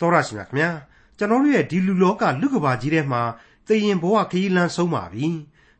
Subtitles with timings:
[0.00, 0.70] တော်ရရှိမြခင်ဗျာ
[1.18, 3.22] ကျွန်တော်တို့ရဲ့ဒီလူလောကလူကဘာကြီးထဲမှာ
[3.66, 5.28] သေရင်ဘဝခရီးလန်းဆုံးပါပြီ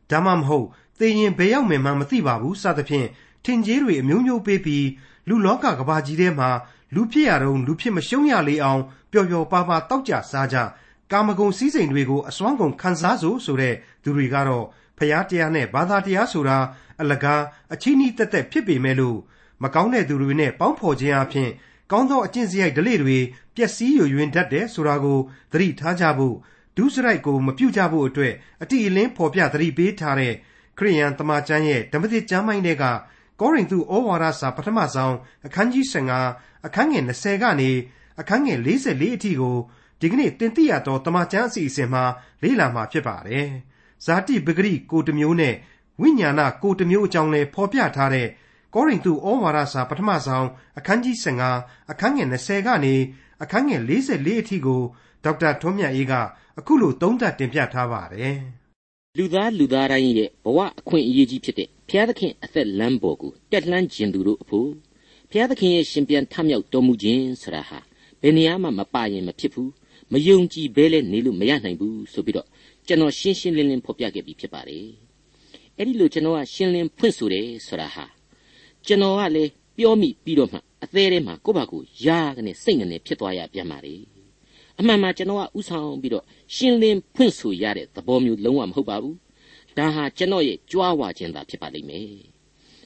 [0.09, 0.67] ဒါမှမဟုတ်
[0.99, 3.07] သေရင်ဘယ်ရောက်မယ်မှမသိပါဘူးစသဖြင့်
[3.45, 4.87] ထင်ကြီးတွေအမျိုးမျိုးပေးပြီး
[5.27, 6.49] လူလောကကဘာကြီးထဲမှာ
[6.95, 8.81] လူဖြစ်ရတော့လူဖြစ်မရှုံးရလေအောင်
[9.11, 10.57] ပျော်ပျော်ပါပါတောက်ကြစားကြ
[11.11, 14.65] ကာမဂုဏ်စည်းစိမ်တွေကိုအစွမ်းကုန်ခံစားစို့ဆိုတဲ့သူတွေကတော့
[14.97, 16.57] ဖျားတရားနဲ့ဘာသာတရားဆိုတာ
[17.01, 17.41] အလကား
[17.73, 19.17] အချီးနှီးတက်တက်ဖြစ်ပေမဲ့လို့
[19.63, 21.49] မကောင်းတဲ့သူတွေနဲ့ပေါင်းဖော်ခြင်းအပြင်
[21.91, 23.17] ကောင်းသောအကျင့်စရိုက်ဓလေ့တွေ
[23.55, 25.19] ပျက်စီးယွယွင်းတတ်တယ်ဆိုတာကို
[25.51, 26.35] သတိထားကြဖို့
[26.77, 30.33] ဒုစရိုက်ကိုမပြုတ်ကြဖို့အတွက်အတိအလင်းဖော်ပြသတိပေးထားတဲ့
[30.77, 32.83] ခရိယန်တမန်ကျမ်းရဲ့ဓမ္မသစ်ကျမ်းပိုင်းတွေက
[33.39, 35.15] ကောရိန္သုဩဝါဒစာပထမဆုံး
[35.45, 35.85] အခန်းကြီး
[36.25, 37.71] 15အခန်းငယ်20ကနေ
[38.19, 39.57] အခန်းငယ်44အထိကို
[40.01, 42.03] ဒီကနေ့တင်ပြရတော့တမန်ကျမ်းအစီအစဉ်မှာ
[42.43, 43.47] လေ့လာမှာဖြစ်ပါတယ်။
[44.05, 45.55] ဇာတိပဂရိကိုတမျိုးနဲ့
[46.01, 48.27] ဝိညာဏကိုတမျိုးအကြောင်းလဲဖော်ပြထားတဲ့
[48.75, 50.47] ကောရိန္သုဩဝါဒစာပထမဆုံး
[50.77, 51.15] အခန်းကြီး
[51.53, 52.95] 15အခန်းငယ်20ကနေ
[53.43, 54.81] အခန်းငယ်44အထိကို
[55.23, 56.13] ဒေါက်တာထွန်းမြတ်အေးက
[56.59, 58.35] အခုလိုသုံးသပ်တင်ပြထားပါတယ်။
[59.17, 64.69] လူသားလူသားတိုင်းရဲ့ဘဝအခွင့်အရေးကြီးဖြစ်တဲ့ဘုရားသခင်အသက်လမ်းပေါ်ကိုတက်လှမ်းခြင်းသူတို့အဖို့
[65.29, 67.79] ဘုရားသခင်ရဲ့ရှင်ပြန်ထမြောက်တော်မူခြင်းဆိုတာဟာ
[68.21, 69.71] ဘယ်နေရာမှမပါရင်မဖြစ်ဘူး
[70.11, 72.47] မယုံကြည်ဘဲလဲနေလို့မရနိုင်ဘူးဆိုပြီးတော့
[72.87, 74.87] ကျွန်တော်ရှင်းရှင်းလင်းလင်းဖော်ပြခဲ့ပြီးဖြစ်ပါတယ်။
[75.77, 78.05] အဲ့ဒီလိုကျွန်တော်ကရှင်းလင်းဖွင့်ဆိုတယ်ဆိုတာဟာ
[78.87, 83.95] ကျွန်တော်ကလည်းပြောမိပြီးတော့မှအသေးထဲမှာကိုယ့်ဘာကိုယားကနေစိတ်ငနဲ့ဖြစ်သွားရပြန်ပါလေ
[84.79, 89.17] အမှန်မှကျွန်တော်ကဥဆောင်ပြီးတော့ရှင်းလင်းဖွင့်ဆိုရတဲ့သဘောမျိုးလုံးဝမဟုတ်ပါဘူး
[89.77, 92.09] ဒါဟာကျွန်တော်ရဲ့ကြွားဝါခြင်းသာဖြစ်ပါလိမ့်မယ်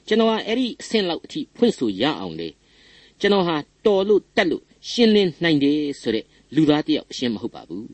[0.06, 2.48] ကျွန်တော်ကအဲ့ဒီအဆင့်လောက်အထိဖွင့်ဆိုရအောင်လေ
[3.20, 7.88] ကျွန်တော်ဟာတော်လို့တက်လို့ရှင်းလင်းနိုင်တယ်ဆိုတဲ့လူသားတယောက်အရှင်းမဟုတ်ပါဘူး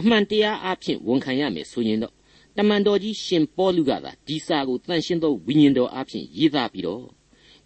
[0.00, 2.14] အမှန်တရားအဖြစ်ဝန်ခံရမယ်ဆိုရင်တော့
[2.56, 7.19] တမန်တော်ကြီးရှင်ပေါလုကသာဒီစာကိုတန်ရှင်းသောဝိညာဉ်တော်အဖြစ်ရေးသားပြီးတော့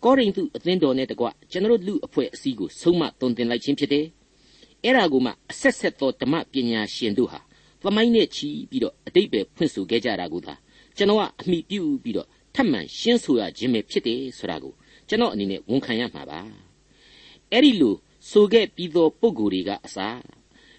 [0.05, 4.06] ကောရိန္သုအသင်းတော်နဲ့တကွကျွန်တော်လူအဖွဲ့အစည်းကိုဆုံးမသွန်သင်လိုက်ခြင်းဖြစ်တယ်။
[4.84, 7.41] အဲ့ဒါကိုမှအဆက်ဆက်သောဓမ္မပညာရှင်တို့ဟာ
[7.83, 10.55] သမိုင်းနဲ့ချီပြီးတော့အတိတ်ပဲဖွင့်ဆိုခဲ့ကြတာကိုသာ
[10.97, 14.72] ကျွန်တော်ကအမိပြုပြီးတော့ထပ်မံရှင်းဆိုရခြင်းပဲဖြစ်တယ်ဆိုတာကို
[15.09, 16.41] ကျွန်တော်အနေနဲ့ဝန်ခံရမှာပါ။
[17.53, 17.94] အဲ့ဒီလို
[18.31, 20.21] ဆိုခဲ့ပြီးသောပုံကိုယ်တွေကအစား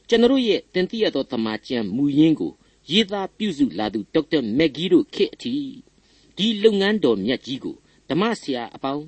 [0.10, 2.52] ကျွန်တော်ရဲ့တင်ပြရသောသမာကျမ်းမူရင်းကို
[2.92, 5.54] ရေးသားပြုစုလာသူဒေါက်တာမက်ဂီတို့ခေတ်အထိ
[6.38, 7.76] ဒီလုပ်ငန်းတော်မြတ်ကြီးကို
[8.10, 9.06] ဓမ္မဆရာအပေါင်း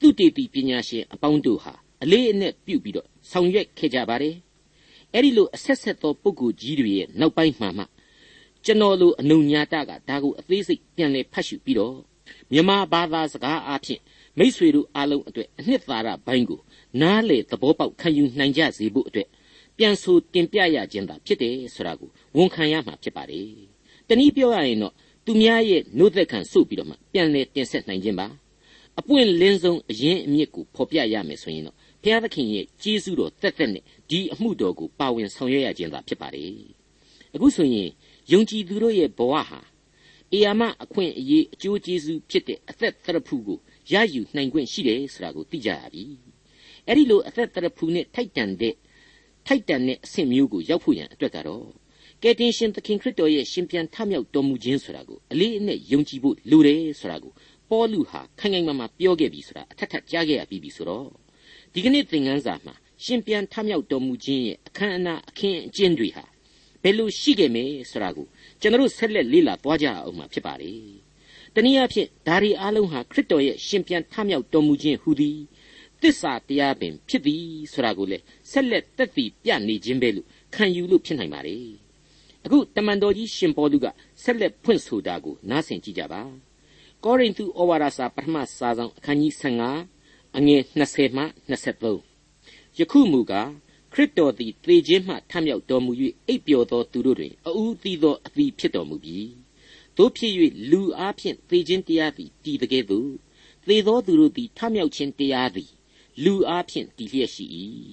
[0.00, 1.72] သူတေတီပညာရှင်အပေါင်းတို့ဟာ
[2.02, 4.36] အလေးအနက်ပြုပြီးတော့ဆောင်ရွက်ခဲ့ကြပါတယ်
[5.12, 7.84] အဲ့ဒီလိုအဆက်ဆက်သောပုဂ္ဂိုလ်ကြီးတွေရဲ့နောက်ပိုင်းမှာမှ
[8.64, 11.96] ကျွန်တော်လိုအနုညာတကဒါကိုအသေးစိတ်ပြန်လည်ဖတ်ရှုပြီးတော့
[12.52, 14.00] မြန်မာဘာသာစကားအဖြစ်
[14.38, 16.60] မိษွေတို့အားလုံးအတွက်အနှစ်သာရဘိုင်းကို
[17.00, 19.28] နားလေသဘောပေါက်ခံယူနိုင်ကြစေဖို့အတွက်
[19.76, 23.48] ပြန်ဆိုတင်ပြရခြင်းသာဖြစ်တယ်ဆိုတာကိုဝန်ခံရမှာဖြစ်ပါတယ်။
[24.08, 24.94] တနည်းပြောရရင်တော့
[25.24, 28.26] သူများရဲ့နှုတ်သက်ခံစုပြီးတော့မှပြန်လည်တင်ဆက်နိုင်ခြင်းပါ။
[29.00, 36.52] အပွင့်လင်းဆုံးအရင်အမြစ်ကိုဖော်ပြရမယ်ဆိုရင်တော့ဘုရားသခင်ရဲ့ကျေးဇူးတော်တက်တက်နဲ့ဒီအမှုတော်ကိုပါဝင်ဆောင်ရွက်ရခြင်းသာဖြစ်ပါတယ်
[37.34, 37.88] အခုဆိုရင်
[38.32, 39.60] ယုံကြည်သူတို့ရဲ့ဘဝဟာ
[40.32, 43.58] အေယာမအခွင့်အရေးအကျိုးကျေးဇူးဖြစ်တဲ့အသက်သရဖူကို
[43.92, 46.04] ရယူနိုင်ခွင့်ရှိတယ်ဆိုတာကိုသိကြရပြီ
[46.86, 48.74] အဲ့ဒီလိုအသက်သရဖူနဲ့ထိုက်တန်တဲ့
[49.46, 51.66] ထိုက်တန်တဲ့အဆင့်မျိုးကိုရောက်ဖို့ရန်အတွက်ကတော့
[52.22, 57.32] ကယ်တင်ရှင်သခင်ခရစ်တော်ရဲ့ရှင်ပြန်ထမြောက်တော်မူခြင်းဆိုတာကိုအလေးအနက်ယုံကြည်ဖို့လိုတယ်ဆိုတာကို
[57.70, 61.08] ပေါလုဟာခိုင်ခိုင်မာမာပြောခဲ့ပြီဆိုတာအထက်ထပ်ကြားခဲ့ရပြီးပြီဆိုတော့
[61.72, 62.74] ဒီကနေ့သင်ခန်းစာမှာ
[63.04, 66.24] ရှင်ပြန်ထမြောက်တော်မူခြင်းရဲ့အခမ်းအနားအခင်းအကျင်းတွေဟာ
[66.82, 68.26] ဘယ်လိုရှိခဲ့မယ်ဆိုတာကို
[68.60, 70.72] ကျွန်တော်ဆက်လက်လေ့လာသွားကြအောင်မှာဖြစ်ပါလေ။
[71.54, 75.38] တနည်းအားဖြင့်ဒါရီအလုံးဟာခရစ်တော်ရဲ့ရှင်ပြန်ထမြောက်တော်မူခြင်းဟူသည်
[76.02, 78.18] သစ္စာတရားပင်ဖြစ်သည်ဆိုတာကိုလေ
[78.50, 81.56] ဆက်လက်သက်သေပြနေခြင်းပဲလို့ခံယူလို့ဖြစ်နိုင်ပါလေ။
[82.44, 83.86] အခုတမန်တော်ကြီးရှင်ပေါလုက
[84.22, 86.22] ဆက်လက်ဖွင့်ဆိုတာကိုနားဆင်ကြည့်ကြပါ။
[87.04, 89.32] ကောရိန္သုဩဝါဒစာပထမစာဆောင်အခန်းကြီး
[89.84, 91.24] 15အငယ်20မှ
[91.94, 93.50] 23ယခုမူကား
[93.92, 95.92] ခရစ်တော်သည်သေခြင်းမှထမြောက်တော်မူ၍
[96.26, 99.18] အိပ်ပျော်သောသူတို့တွင်အူးသီးသောအသီးဖြစ်တော်မူပြီ
[99.96, 100.32] တို့ဖြစ်၍
[100.70, 103.10] လူအားဖြင့်သေခြင်းတရားသည်တည်တကဲ့သို့
[103.68, 105.70] သေသောသူတို့သည်ထမြောက်ခြင်းတရားသည်
[106.24, 107.46] လူအားဖြင့်တည်လျက်ရှိ၏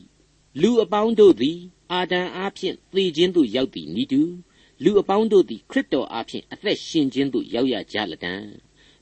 [0.62, 1.58] လူအပေါင်းတို့သည်
[1.92, 4.22] အာဒံအားဖြင့်သေခြင်းသို့ရောက်သည်နိတူ
[4.84, 8.34] လူအပေါင်းတို့သည်ခရစ်တော်အားဖြင့်အသက်ရှင်ခြင်းသို့ရောက်ရကြလတံ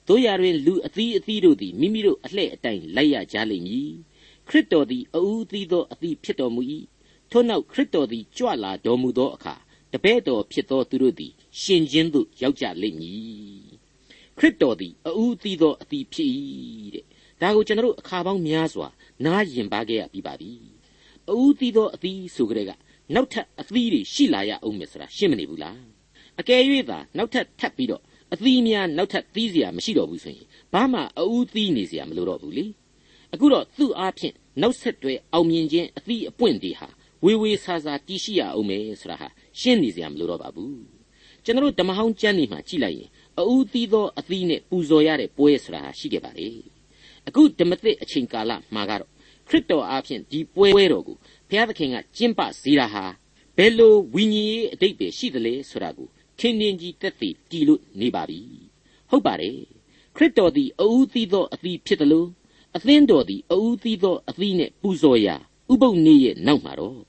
[0.07, 3.91] တို့ရတွင်လူအသီးအသီးတို့သည်မိမိတို့အလှဲ့အတိုင်းလိုက်ရကြလိမ့်မည်
[4.47, 6.61] ခရစ်တော်သည်အူးသီးသောအသီးဖြစ်တော်မူ၏
[7.31, 9.55] ထို့နောက်ခရစ်တော်သည်ကြွလာတော်မူသောအခါ
[9.91, 13.65] တပည့်တော်ဖြစ်သောသူတို့သည်ရှင်ခြင်းသို့ရောက်ကြလိမ့်မည်
[14.37, 16.29] ခရစ်တော်သည်အူးသီးသောအသီးဖြစ်၏
[16.93, 17.05] တဲ့
[17.41, 18.87] ဒါကိုကျွန်တော်တို့အခါပေါင်းများစွာ
[19.25, 20.51] နားယင်ပါခဲ့ရပြီးပါပြီ
[21.29, 22.71] အူးသီးသောအသီးဆိုကြတဲ့က
[23.15, 25.79] နောက်ထပ်အသီးတွေရှိလာရအောင်မယ်ဆိုတာရှင်းမနေဘူးလား
[26.39, 28.01] အကယ်၍သာနောက်ထပ်ထပ်ပြီးတော့
[28.33, 32.65] အသီးများနောက်ထပ်သီးစရာမရှိတော့ဘူးဆိုရင်ဘာမှအဦးသီးနေစရာမလိုတော့ဘူးလေ
[33.33, 36.87] အခုတော့သူ့အားဖြင့်နောက်ဆက်တွဲအောင်မြင်ခြင်းအသီးအပွင့်တွေဟာ
[37.25, 39.27] ဝေဝေဆာဆာတည်ရှိရအောင်မယ်ဆိုတာဟာ
[39.59, 40.77] ရှင်းနေစရာမလိုတော့ပါဘူး
[41.43, 43.09] ကျွန်တော်ဓမ္မဟောင်းကျမ်းတွေမှာကြည့်လိုက်ရင်
[43.39, 46.47] အဦးသီးသောအသီးနဲ့ပူဇော်ရတဲ့ပွဲဆိုတာဟာရှိခဲ့ပါလေ
[47.27, 49.09] အခုဓမ္မသစ်အချိန်ကာလမှာကတော့
[49.47, 51.17] ခရစ်တော်အားဖြင့်ဒီပွဲတော်ကို
[51.49, 53.05] ဘုရားသခင်ကကျင့်ပစေတာဟာ
[53.57, 56.07] ဘယ်လိုဝိညာဉ်ရေးအတိတ်ပဲရှိသလဲဆိုတာကို
[56.39, 58.39] ခင်းနှင်းကြီးတက်တည်တည်လို့နေပါပြီ
[59.09, 59.57] ဟုတ်ပါတယ်
[60.15, 62.29] ခရစ်တော်သည်အူးသီးသောအသီးဖြစ်တယ်လို့
[62.75, 65.35] အသင်းတော်သည်အူးသီးသောအသီးနဲ့ပူဇော်ရာ
[65.71, 66.99] ဥပုပ်နေ့ရဲ့နောက်မှာတော့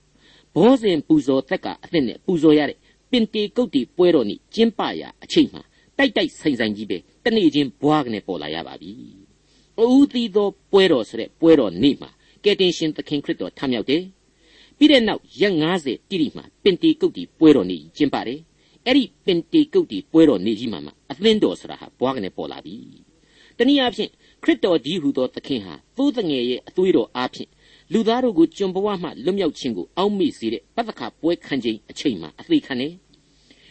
[0.54, 2.78] ဘောဇင်ပူဇော်သက်ကအသင်းနဲ့ပူဇော်ရတဲ့
[3.10, 5.62] ပင်တေကုတ်တီပွဲတော်နေ့ကျင်းပရာအချိန်မှာ
[5.98, 8.92] တိုက်တိုက်ဆိုင်ဆိုင်ကြီးပဲတနေ့ချင်းဘွားကနေပေါ်လာရပါပြီ။
[9.78, 12.10] အူးသီးသောပွဲတော်ဆိုတဲ့ပွဲတော်နေ့မှာ
[12.44, 14.02] ကယ်တင်ရှင်သခင်ခရစ်တော်ထမြောက်တယ်။
[14.78, 18.40] ပြီးတဲ့နောက်ရက်90တိတိမှာပင်တေကုတ်တီပွဲတော်နေ့ကျင်းပတယ်။
[18.86, 22.74] အဲ့ဒီပင်တေကုတ်တီပွဲတော်နေ့ကြီးမှာမှအသင်းတော်ဆိုတာဟာဘွားကနေပေါ်လာပြီ။
[23.58, 24.10] တနည်းအားဖြင့်
[24.42, 27.50] ခရစ်တော်ကြီးဟူသောသခင်ဟာသိုးတငယ်ရဲ့အသွေးတော်အားဖြင့်
[27.92, 32.94] လူသားတို့ကိုကျွန်ဘဝမှလွတ်မြောက်ခြင်းကိုအောက်မေ့စေတဲ့ပတ္တခါပွဲခံခြင်းအချိန်မှာအသေးခံတယ်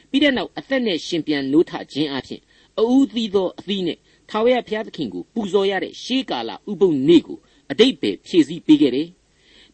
[0.10, 2.42] ပြီးတဲ့နောက်အသက်နဲ့ရှင်ပြန်နိုးထခြင်းအပြင်
[2.80, 3.98] အူးသီးသောအသီးနဲ့
[4.30, 7.38] ထာဝရဘုရားသခင်ကိုပူဇော်ရတဲ့ရှေးကာလဥပုံနေ့ကို
[7.72, 9.10] အတိတ်ပဲဖြည့်ဆည်းပေးခဲ့တယ်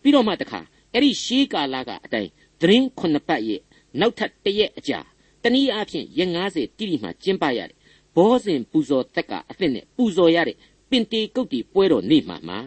[0.01, 0.59] ပြီးတော့မှတခါ
[0.93, 2.29] အဲ့ဒီရှေးကာလကအတိုင်း
[2.61, 3.61] သတင်းခုနှစ်ပတ်ရဲ့
[3.99, 4.99] နောက်ထပ်တရက်အကြာ
[5.43, 7.77] တနည်းအားဖြင့်ရက်90တိတိမှကျင်းပရတဲ့
[8.15, 10.57] ဘောဇင်ပူဇော်သက်ကအသစ်နဲ့ပူဇော်ရတဲ့
[10.89, 12.59] ပင်တေကုတ်တီပွဲတော်နေ့မှာမှာ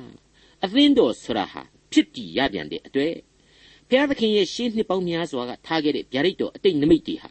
[0.64, 3.14] အသင်းတော်ဆိုတာဟာဖြစ်တည်ရပြန်တဲ့အတွေ့
[3.88, 7.30] ဘုရားသခင်ရဲ့ရှေးနှစ်ပေါင်းများစွာကထားခဲ့တဲ့ဗျာဒိတ်တော်အတိတ်နမိတ်တွေဟာ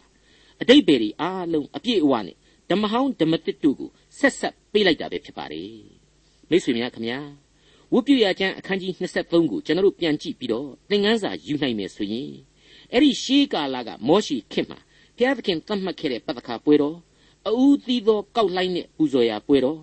[0.61, 2.35] အတိတ်ပေတွေအားလုံးအပြည့်အဝနဲ့
[2.69, 3.89] ဓမ္မဟောင်းဓမ္မသစ်တို့ကို
[4.19, 5.71] ဆက်ဆက်ပေးလိုက်တာပဲဖြစ်ပါတယ်
[6.49, 7.19] မိတ်ဆွေများခင်ဗျာ
[7.93, 12.31] ဝတ်ပြုရကျမ်းအခန်းကြီး23ကိုကျွန်တော်တို့ပြန်ကြည့်ပြီးတော့သင်ခန်းစာယူနိုင်မယ်ဆိုရင်
[12.91, 14.79] အဲ့ဒီရှေးကာလကမောရှိခေတ်မှာ
[15.17, 16.97] ဘုရားသခင်သတ်မှတ်ခဲ့တဲ့ပတ္တခါပွဲတော်
[17.47, 19.79] အူးသီးသောကောက်လိုက်နဲ့ပူဇော်ရာပွဲတော်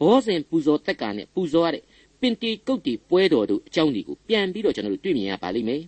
[0.00, 1.82] ဘောဇင်ပူဇော်တက်ကာနဲ့ပူဇော်ရတဲ့
[2.20, 5.82] ပင်တီကုတ်တီပွဲတော်တို့အကြောင်းတွေကိုပြန်ပြီးတော့ကျွန်တော်တို့တွေ့မြင်ရပါလိမ့်မယ်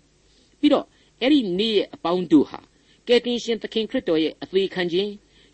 [0.60, 0.84] ပြီးတော့
[1.20, 2.60] အဲ့ဒီနေ့ရဲ့အပေါင်းတို့ဟာ
[3.08, 5.10] ကယ်တင်ရှင်သခင်ခရစ်တော်ရဲ့အသေးခံခြင်း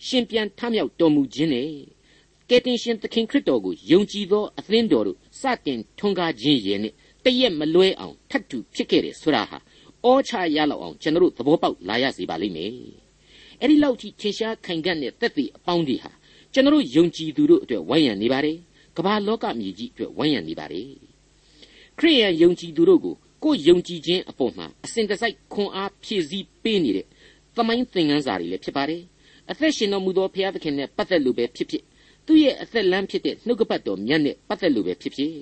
[0.07, 1.69] ရှင်ပြန်ထမြောက်တော်မူခြင်းနဲ့
[2.51, 6.93] ကယ်တင်ရှင်သခင်ခရစ်တော်ကိုယုံကြည်သောအသင်းတော်တို့စတင်ထွန်းကားခြင်းရဲ့နဲ့
[7.25, 9.59] တရက်မလွဲအောင်ထပ်တူဖြစ်ခဲ့တယ်ဆိုတာဟာ
[10.05, 13.10] အောချရလောက်အောင်ကျွန်တော်တို့သဘောပေါက်လာရစေပါလိမ့်မယ်
[13.61, 16.11] အဲ့ဒီလောက်ထိထင်ရှားခိုင်ခံ့တဲ့သက်သေအပေါင်းတွေဟာ
[16.53, 18.57] ကျွန်တော်တို့ယုံကြည်သူတို့အတွက်ဝိုင်းရံနေပါတယ်
[18.97, 20.89] ကမ္ဘာလောကမြေကြီးအတွက်ဝိုင်းရံနေပါတယ်
[21.99, 23.15] ခရိယန်ယုံကြည်သူတို့ကို
[23.45, 27.07] ကိုယ်ယုံကြည်ခြင်းအပေါ်မှာအစဉ်တစိုက်ခွန်အားဖြည့်ဆည်းပေးနေတဲ့
[27.57, 29.03] သမိုင်းသင်ခန်းစာတွေလည်းဖြစ်ပါတယ်
[29.51, 31.85] အသက်ရှင်တော်မူသောဘုရားသခင်နဲ့ပတ်သက်လို့ပဲဖြစ်ဖြစ်
[32.27, 35.33] သူ့ရဲ့အသက်လမ်းဖြစ်တဲ့နှုတ်ကပတ်တော်မြတ်နဲ့ပတ်သက်လို့ပဲဖြစ်ဖြစ်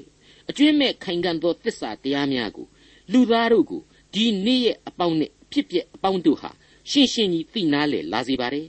[0.49, 2.67] အကျွင့်မဲ့ခိုင်ခံ့သောသစ္စာတရားများကို
[3.12, 3.82] လူသားတို့ကို
[4.15, 6.50] ဒီနေ့ရဲ့အပေါင်းနဲ့ဖြစ်ပျက်အပေါင်းတို့ဟာ
[6.90, 8.67] ရှင်းရှင်းကြီးသိနာလေလာစေပါတယ်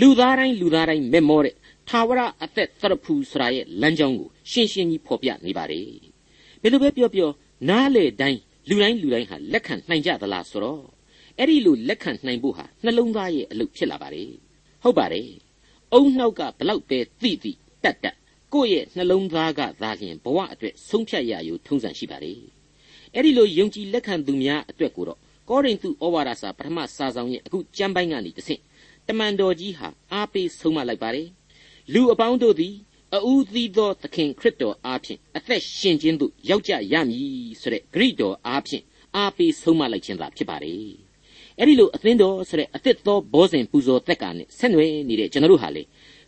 [0.00, 1.54] လူသားတိုင်းလူသားတိုင်းမဲ့မောတဲ့
[1.88, 5.86] ထာဝရအသက်သရဖူစရာရဲ့လမ်းကြောင်းကိုရှင်းရှင်းကြီးဖော်ပြနေပါတယ်
[6.62, 7.30] ဘယ်လိုပဲပြောပြော
[7.68, 10.84] နားလေတိုင်းလူတိုင်းလူတိုင်းဟာလက်ခံနိုင်ကြသလားဆိုတော့
[11.38, 14.30] အဲ့ဒီလိုလက်ခံနိုင်ဖို့ဟာနှလုံးသားရဲ့အလုပ်ဖြစ်လာပါတယ်
[14.82, 15.28] ဟုတ်ပါတယ်
[15.92, 17.52] အုံနှောက်ကဘလောက်ပဲသိသိ
[17.84, 18.16] တတ်တတ်
[18.54, 22.40] ကိုယ့်ရဲ့နှလုံးသားကသာလျှင်ဘဝအတွက်ဆုံးဖြတ်ရယူထုံးစံရှိပါတယ်
[23.14, 28.60] အဲ့ဒီလိုယုံကြည်လက်ခံသူများအတွက်ကိုတော့ ကောရိန္သုဩဝါဒစာပထမစာဆောင်ရဲ့အခုကျမ်းပိုင်းကနေတဆင့်
[29.08, 31.28] တမန်တော်ကြီးဟာအားပေးဆုံးမလိုက်ပါတယ်
[31.92, 32.74] လူအပေါင်းတို့သည်
[33.14, 38.82] အူးသီးသောသခင်ခရစ်တော်အားဖြင့်အသက်ရှင်ခြင်းသို့ရောက်ကြရမည်ဆိုတဲ့ဂရိတော်အားဖြင့်
[39.16, 40.92] အားပေးဆုံးမလိုက်ခြင်းသာဖြစ်ပါတယ်။
[41.58, 45.82] အဲဒီလိုအသင်းတော်ဆိုတဲ့အသစ်သောဘောဇင်ပူဇော်သက်ကာနဲ့ဆက်နွယ်နေတဲ့ကျွန်တော်တို့ဟာလေ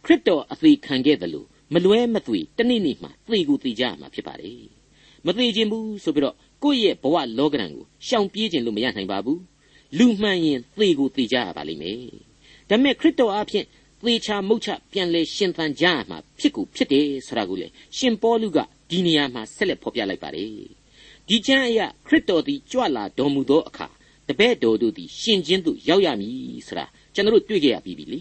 [0.05, 4.63] ခရစ်တော်အသေးခံခဲ့တယ်လို့မလွဲမသွေတနေ့နေ့မှသေကိုသေကြရမှာဖြစ်ပါတယ်။
[5.27, 9.39] မသေးခြင်းဘူးဆိုပြီးတော့ ကိုယ့်ရဲ့ဘဝလောကရန်ကိုရှောင်ပြေးခြင်းလို့မရနိုင်ပါဘူး။
[9.99, 11.99] လူမှန်ရင်သေကိုသေကြရပါလိမ့်မယ်။
[12.69, 13.67] ဒါပေမဲ့ခရစ်တော်အားဖြင့်
[14.05, 18.59] သေချာမုတ်ချပြန်လဲရှင်သန်ကြရမှာဖြစ်ကိုဖြစ်တယ်ဆိုတာကိုလေရှင်ပေါလုက
[18.91, 20.51] ဒီနေရာမှာဆက်လက်ဖော်ပြလိုက်ပါတယ်
[21.29, 23.87] ဒီကျမ်းအရာခရစ်တော်သည်ကြွလာတော်မူသောအခါ
[24.29, 28.21] တပည့်တော်တို့သည်ရှင်ချင်းသို့ရောက်ရမည်ဆိုတာကျွန်တော်တို့တွေ့ကြရပြီးပြီလေ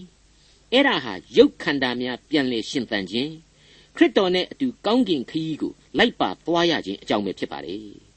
[0.72, 3.32] အဲ့ဒါဟာရုပ်ခန္ဓာများပြန်လဲရှင်သန်ခြင်း
[3.96, 8.09] ခရစ်တော်နဲ့အတူကောင်းကင်ခရီးကိုလိုက်ပါသွားရခြင်းအကြောင်းပဲဖြစ်ပါတယ်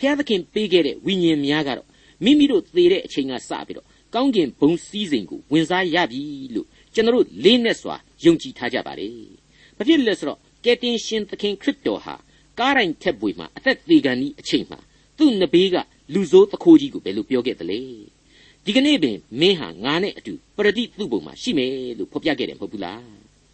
[0.00, 1.86] ဘုရားသခင်ပေးခဲ့တဲ့ဝိညာဉ်များကတော့
[2.24, 6.22] မိမိတို့သေတဲ့အချိန်ကစပြီးတော့ကောင်းကင်ဘုံစည်းစိမ်ကိုဝင်စားရပြီ
[6.54, 9.08] လို့ကျွန်တော်တို့လေးနဲ့စွာယုံကြည်ထားကြပါလေ။
[9.76, 12.14] ဘာဖြစ်လဲဆိုတော့ကယ်တင်ရှင်သခင်ခရစ်တော်ဟာ
[12.58, 14.78] ကားတိုင်းထက်ပွေမှာအသက်သေးကန်ဤအချိန်မှာ
[15.18, 15.76] သူ့နဘေးက
[16.14, 17.80] လူဆိုးသခိုးကြီးကိုဘယ်လိုပြောခဲ့သလဲ။
[18.64, 23.02] ဒီကနေ့ပင်မင်းဟာငါနဲ့အတူပရတိသူ့ဘုံမှာရှိမယ်လို့ဖော်ပြခဲ့တယ်မဟုတ်ဘူးလား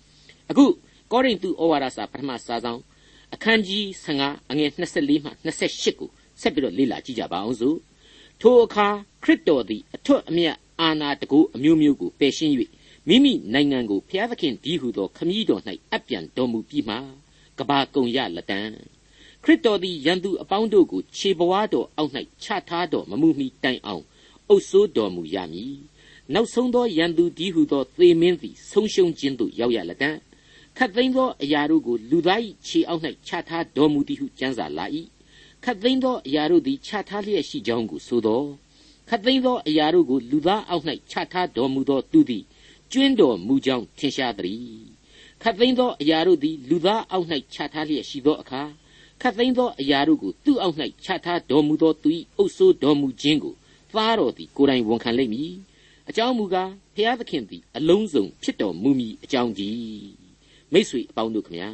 [0.51, 0.65] ။အခု
[1.13, 2.81] ကောရိန္သုဩဝါဒစာပထမစာဆောင်
[3.35, 3.85] အခန်းကြီး
[4.21, 6.11] 15အငယ်24မှ28ကို
[6.41, 7.79] ဆက်ပြီးတော့လေ့လာကြည့်ကြပါအောင်စို့။
[8.41, 8.89] ထိုအခါ
[9.23, 12.55] ခရစ်တော်သည်အထွတ်အမြတ်အာနာတကူအမျိုးမျိုးကိုပယ်ရှင်း၍
[13.09, 16.97] မိမိနိုင်ငံကိုဖျားသခင်ဒီဟုသောခမည်းတော်၌အပ်ပြန်တော်မူပြီးမှ
[17.59, 18.61] ကဘာကုံရလက်တံ
[19.43, 22.13] ခခရစ်တော်သည်ယံသူအပေါင်းတို့ကိုခြေဘဝတော်အောက်၌
[22.43, 24.05] ချထားတော်မမူမီတိုင်အောင်
[24.49, 25.77] အုပ်ဆိုးတော်မူရမည်
[26.35, 30.17] နောက်ဆုံးသောယံသူဒီဟုသောသေမင်းသည်ဆုံးရှုံးခြင်းသို့ရောက်ရလတံ့
[30.77, 34.87] ခတ်သိမ်းသောအရာတို့ကိုလူသား၏ခြေအောက်၌ချထားတော်မူသည်ဟုကျမ်းစာလာ၏
[35.69, 38.43] ခတ်သိမ်းသောအရာတို့သည်ချထားလျက်ရှိကြောင်းကိုဆိုသော
[39.09, 42.45] ခတ်သိမ်းသောအရာတို့ကိုလူသားအောက်၌ချထားတော်မူသောသူသည်
[42.93, 44.65] ကျွင်းတော်မူကြောင်းထင်ရှားသည်
[45.43, 48.63] ခတ်သိမ်းသောအရာတို့သည်လူသားအောက်၌ချထားလျက်ရှိသောအခါ
[49.21, 53.55] ခတ်သိမ်းသောအရာတို့ကိုသူ့အောက်၌ချထားတော်မူသောသူ၏အုပ်ဆိုးတော်မူခြင်းကို
[53.93, 55.53] သားတော်သည်ကိုယ်တိုင်ဝန်ခံလိမ့်မည်
[56.09, 59.79] အကြောင်းမူကားဖျားသခင်သည်အလုံးစုံဖြစ်တော်မူမည်အကြောင်းကြီး
[60.73, 61.71] မိတ်ဆွေအပေါင်းတို့ခမညာ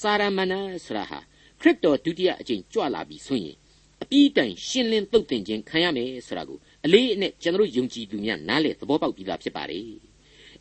[0.00, 1.35] စာရမဏေဆရာဟာခ
[1.66, 3.56] ရစ်တော်ဒုတိယအကြိမ်ကြွလာပြီဆိုရင်
[4.02, 9.82] အပြည့်တိုင်ရှင်းလင်းသုတ်သင်ခြင်းခံရမယ်ဆိုတာကိုအလေးအနက်ကျွန်တော်ယုံကြည်သူများနားလည်သဘောပေါက်ပြီးသားဖြစ်ပါတယ်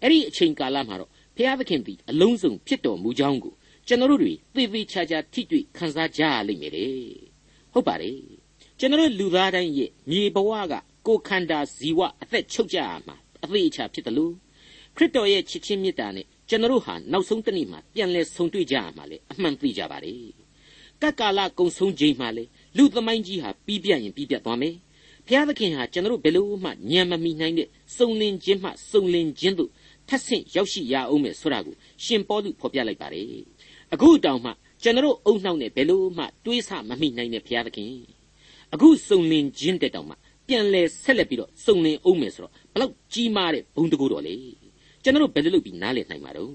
[0.01, 3.53] အဲ့ဒီအချိန်ကာလမှာတော့ဖျားသခင်သည်အလုံးစုံဖြစ်တော်မူကြောင်းကို
[3.87, 6.87] ကျွန်တော်တို့တွေသေသေးချာချာထိတွေ့ခံစားကြရလိမ့်မယ်လေ
[7.73, 8.19] ဟုတ်ပါတယ်
[8.79, 10.73] ကျွန်တော်လူသားတိုင်းရဲ့မြေဘဝက
[11.07, 14.33] ကိုခန္ဓာဇီဝအသက်ချုပ်ကြရမှာအသေးချာဖြစ်တယ်လို့
[14.95, 20.44] ခရစ်တော်ရဲ့ချစ်ချင်းမေတ္တာနဲ့ကျွန်တော်ဟာနောက်ဆုံးတနေ့မှာပြန်လဲဆုံတွေ့ကြရမှာလေအမှန်သိကြပါတယ်
[21.01, 22.43] ကတ်ကာလကုံဆုံးချိန်မှာလေ
[22.77, 24.75] လူသမိုင်းကြီးဟာပြီးပြတ်ရင်ပြီးပြတ်သွားမယ်
[25.27, 29.69] ဘုရားသခင်ဟာကျွန်တော်ဘယ်လို့မှညံမမိနိုင်တဲ့စုံလင်ခြင်းမှစုံလင်ခြင်းတို့
[30.07, 33.25] ထပ်ဆင့်ရောက်ရှိရအောင်မယ်ဆိုတာကိုရှင်ပေါလုဖော်ပြလိုက်ပါတယ်
[33.93, 34.51] အခုတောင်မှ
[34.83, 37.91] ကျွန်တော်အုံနှောက်နဲ့ဘယ်လို့မှတွေးဆမမိနိုင်တဲ့ဘုရားသခင်
[38.73, 40.15] အခုစုံလင်ခြင်းတဲ့တောင်မှ
[40.47, 44.35] ပြန်လဲဆက်လက်ပြီးတော့စုံလင်အောင်မယ်ဆိုတော့ဘလောက်ကြီးမားတဲ့ဘုံတကူတော်လေ
[45.03, 46.53] ကျွန်တော်ဘယ်လိုလုပ်ပြီးနားလည်နိုင်မှာတော့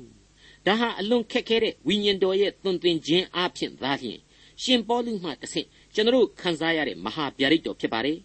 [0.66, 4.18] ဒါဟာအလွန်ခက်ခဲတဲ့ဝိညာဉ်တော်ရဲ့သွန်သင်ခြင်းအဖြစ်သာလျှင်
[4.62, 8.18] ရှင်ပေါလုမှတစ်ဆင့်ကျွန်တော်ခံစားရတဲ့မဟာဗျာဒိတ်တော်ဖြစ်ပါတယ်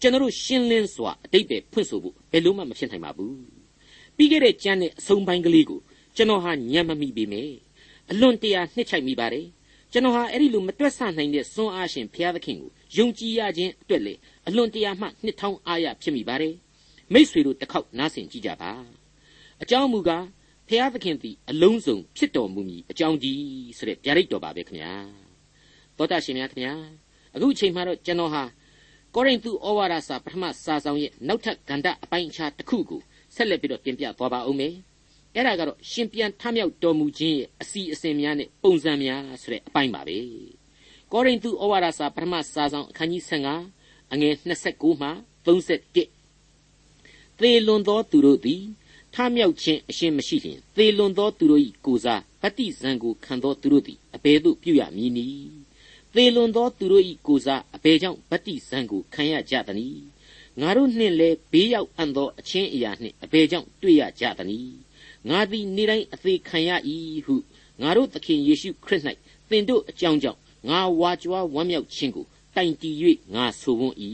[0.00, 3.36] ကျွန်တော်ရှင်းလင်းစွာအတိတ်ပဲဖွင့်ဆိုဖို့ဘယ်လို့မှမဖြစ်နိုင်ပါဘူး
[4.16, 5.80] ပြီးခဲ့တဲ့ကျမ်းနဲ့အဆုံးပိုင်းကလေးကို
[6.16, 7.54] ကျွန်တော်ဟာညံ့မမိပေမယ့်
[8.10, 9.46] အလွန်တရာနှစ်ချိုက်မိပါတယ်
[9.92, 14.14] ကျွန်တော်ဟာအဲ့ဒီလိုမတွက်ဆနိုင်တဲ့စွန်းအားရှင်ဘုရားသခင်ကိုယုံကြည်ရခြင်းအတွက်လေ
[14.46, 16.54] အလွန်တရာမှနှစ်ထောင်အားရဖြစ်မိပါတယ်
[17.12, 18.72] မိษွေတို့တစ်ခေါက်နားဆင်ကြည့်ကြပါ
[19.62, 20.26] အကြောင်းမူကား
[20.68, 23.40] ဘုရားသခင်သည်အလုံးစုံဖြစ်တော်မူမည်အကြောင်းကြီး
[23.76, 25.29] ဆိုတဲ့ဗျာဒိတ်တော်ပါပဲခင်ဗျာ
[26.00, 26.74] သောတာရှင်များခင်ဗျာ
[27.34, 28.42] အခုအချိန်မှတော့ကျွန်တော်ဟာ
[29.14, 33.00] ကောရိန္သုဩဝါဒစာပထမစာဆောင်ရဲ့နောက်ထပ်ကဏ္ဍအပိုင်းအခြားတစ်ခုကို
[33.34, 34.74] ဆက်လက်ပြီးတော့တင်ပြသွားပါဦးမယ်
[35.34, 40.18] အဲ့ဒါကတော့ရှင်ပြန်ထမြောက်တော်မူခြင်းရဲ့အစီအစဉ်များနဲ့ပုံစံများဆိုတဲ့အပိုင်းပါပဲ
[41.12, 43.22] ကောရိန္သုဩဝါဒစာပထမစာဆောင်အခန်းကြီး
[43.68, 44.34] 15အငယ်
[44.68, 45.08] 29မှ
[45.46, 48.62] 31သေလွန်သောသူတို့သည်
[49.14, 55.69] ထမြောက်ခြင်းအရှင်းမရှိလျင်သေလွန်သောသူတို့၏ကိုစားဗတ္တိဇံကိုခံသောသူတို့သည်အဘယ်သို့ပြုရမည်နည်း
[56.14, 60.04] သေလွန်သောသူတို့၏ကိုစားအဘယ်ကြောင့်ဗတ္တိဇံကိုခံရကြသနည်း
[60.60, 64.78] ငါတို့နှင့်လည်းဘေးရောက်အံ့သောအချင်းအရာနှင့်အဘယ်ကြောင့်တွေ့ရကြသနည်း
[65.28, 66.70] ငါသည်နေ့တိုင်းအသေးခံရ၏
[67.26, 67.34] ဟု
[67.80, 69.02] ငါတို့သခင်ယေရှုခရစ်၌
[69.48, 72.26] သင်တို့အကြောင်းကြောင့်ငါဝါကြွားဝမ်းမြောက်ခြင်းကို
[72.56, 72.96] တိုင်တည်၍
[73.34, 73.96] ငါဆိုဝန်း၏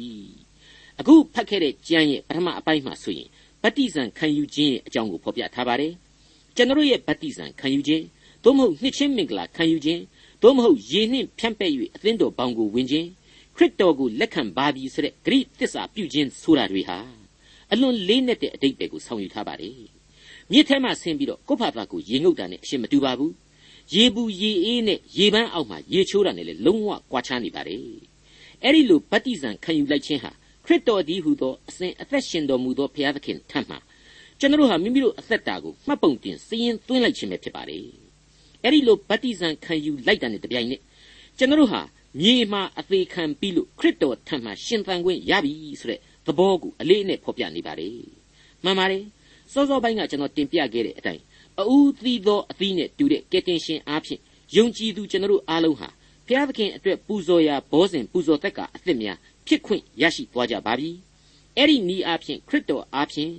[1.01, 3.29] အခုဖတ်ခဲ့တဲ့ကျမ်းရဲ့ပထမအပိုင်းမှာဆိုရင်
[3.63, 5.93] ဗတ္တိဇံခံယူခြင်းရဲ့အကြောင်းကိုဖော်ပြထားပါတယ်
[6.57, 8.05] ကျွန်တော်ရဲ့ဗတ္တိဇံခံယူခြင်း
[8.45, 10.03] သို့မဟုတ်နှစ်ချင်းမင်္ဂလာခံယူခြင်း
[10.43, 13.09] သို့မဟုတ်ယေနှင့်ဖြန့်ပက်၍အသင်းတော်ဘောင်ကိုဝင်ခြင်း
[13.57, 16.99] ခရစ်တော်ကိုလက်ခံပါပြီဆိုတဲ့ဂရိတစ္ဆာပြုခြင်းဆိုတာတွေဟာ
[17.73, 19.79] အလွန်လေးနက်တဲ့အတိတ်ပဲကိုဆောင်ယူထားပါတယ်
[20.53, 23.33] မြစ်ထဲမှာဆင်းပြီးတော့ကိုယ့်ဘာသာကိုရေငုပ်တာနဲ့အရှင်မတူပါဘူး
[23.95, 27.81] ရေပူရေအေးနဲ့ရေပန်းအောက်မှာရေချိုးတာနဲ့လည်းလုံးဝကွာခြားနေပါတယ်
[28.63, 30.31] အဲ့ဒီလိုဗတ္တိဇံခံယူလိုက်ခြင်းဟာ
[30.65, 33.79] ခရစ်တော်ဒီဟုသောအစဉ်အသက်ရှင်တော်မူသောဘုရားသခင်ထံမှာ
[34.39, 38.06] ကျွန်တော်ဟာမိမိတို့အသက်တာကိုမှတ်ပုံတင်စည်ရင်သွင်းလိုက်ခြင်းပဲဖြစ်ပါတယ်
[38.67, 40.83] အဲ့ဒီလိုဗတ္တိဇံခံယူလိုက်တာနဲ့တပြိုင်နက်
[41.39, 41.81] ကျွန်တော်ဟာ
[42.21, 47.93] မြေမှာအသေးခံပြီးလို့ခရစ်တော်ထံမှာရှင်သန်ခွင့်ရပြီဆိုတဲ့သဘောကိုအလေးအနက်ဖော်ပြနေပါတယ်
[48.65, 49.05] မှန်ပါတယ်
[49.53, 51.23] စောစောပိုင်းကကျွန်တော်တင်ပြခဲ့တဲ့အတိုင်း
[51.69, 54.21] အူးသီးသောအသီးနဲ့တူတဲ့ကယ်တင်ရှင်အားဖြင့်
[54.57, 55.89] ယုံကြည်သူကျွန်တော်တို့အားလုံးဟာ
[56.27, 60.91] ဘုရားသခင်အတွက်ပူဇော်ရာဘောဇဉ်ပူဇော်သက်ကအသစ်များဖြစ်ခွင့်ရရှိသွားကြပါပြီ
[61.57, 63.33] အဲ့ဒီနီးအားဖြင့်ခရစ်တော်အားဖြင့်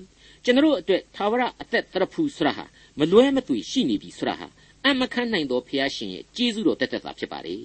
[0.43, 2.65] ကျွန်တော်အတွက်သာဝရအသက်တရဖူဆိုတာဟာ
[2.99, 4.47] မလွဲမသွေရှိနေပြီဆိုတာဟာ
[4.85, 7.55] အမခန်းနိုင်သောဘုရားရှင်ရဲ့ကျေးဇူးတော်တက်တက်သာဖြစ်ပါလေ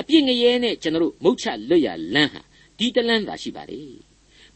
[0.00, 2.42] အပြစ်ငရဲနဲ့ကျွန်တော်မုတ်ချလွတ်ရလမ်းဟာ
[2.78, 3.80] ဒီတလန်းသာရှိပါလေ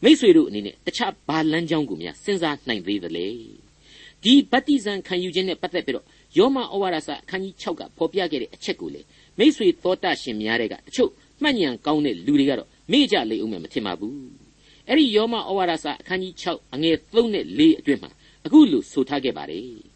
[0.03, 3.27] မိษွေတို့အနေနဲ့တခြားဘာလမ်းကြောင်းကိုများစဉ်းစားနိုင်သေးသလဲ
[4.23, 6.05] ဒီဗတ္တိဇံခံယူခြင်းနဲ့ပတ်သက်ပြီးတော့
[6.37, 9.01] ယောမဩဝါဒစာအခန်းကြီး6ကဖော်ပြခဲ့တဲ့အချက်ကိုလေ
[9.39, 11.09] မိษွေသောတရှင်များတဲ့ကတချို့
[11.41, 14.17] မှတ်ဉာဏ်ကောင်းတဲ့လူတွေကတော့မေ့ကြလေအောင်မထင်ပါဘူး
[14.87, 18.11] အဲ့ဒီယောမဩဝါဒစာအခန်းကြီး6အငယ်3နဲ့4အတွင်းမှာ
[18.45, 19.92] အခုလိုဆိုထားခဲ့ပါတယ်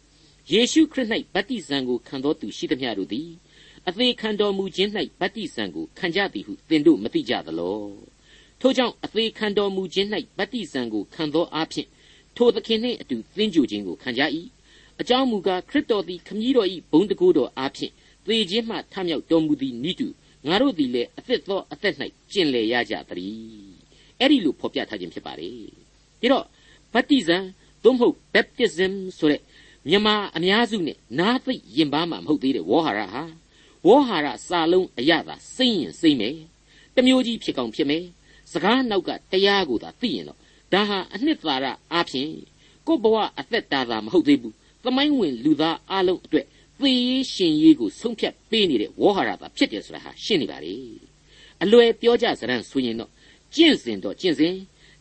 [0.52, 3.28] ယေရှုခရစ်၌ဗတ္တိဇံကိုခံတော်သူရှိသမျှတို့သည်
[3.88, 4.90] အသေးခံတော်မူခြင်း၌
[5.20, 7.80] ဗတ္တိဇံကိုခံကြသည်ဟုသင်တို့မသိကြသလော
[8.60, 11.86] ထို့ကြောင့်အသေးခံတော်မူခြင်း၌ဗတ္တိဇံကိုခံသောအဖြစ်
[12.36, 14.22] ထိုသခင်နှင့်အတူသင်ကြူခြင်းကိုခံကြ၏
[15.00, 17.92] အကြောင်းမူကားခရစ်တော်သည်ခမည်းတော်၏ဘုံတကူတော်အားဖြင့်
[18.26, 20.08] သေခြင်းမှထမြောက်တော်မူသည်နိတု
[20.46, 21.94] ငါတို့သည်လည်းအသက်သောအသက်၌
[22.32, 23.36] ကျင်လည်ရကြသည်
[24.20, 25.52] အဲ့ဒီလိုဖော်ပြထားခြင်းဖြစ်ပါတယ်
[26.20, 26.44] ဒါတော့
[26.94, 27.38] ဗတ္တိဇံ
[27.84, 29.40] သို့မဟုတ် baptism ဆိုတဲ့
[29.88, 33.22] မြန်မာအများစုနဲ့နားသိရင်ပါမှမဟုတ်သေးတဲ့ဝေါ်ဟာရဟာ
[33.86, 36.36] ဝေါ်ဟာရစာလုံးအရသာစိမ့်ရင်စိမ့်မယ်
[36.96, 38.04] တမျိုးကြီးဖြစ်ကောင်းဖြစ်မယ်
[38.52, 40.38] စကားနောက်ကတရားကိုသာသိရင်တော့
[40.72, 42.30] ဒါဟာအနှစ်သာရအားဖြင့်
[42.86, 44.54] ကို့ဘဝအသက်တာသာမဟုတ်သေးဘူး
[44.84, 46.46] သမိုင်းဝင်လူသားအလုံးအတွက်
[46.78, 50.74] သေရေးရှင်ရေးကိုဆုံးဖြတ်ပေးနေတဲ့ဝေါ်ဟာရသာဖြစ်တယ်ဆိုတာဟာရှင်းနေပါလေ
[51.62, 53.10] အလွယ်ပြောကြစရန်ဆိုရင်တော့
[53.54, 54.54] ကျင့်စဉ်တော့ကျင့်စဉ်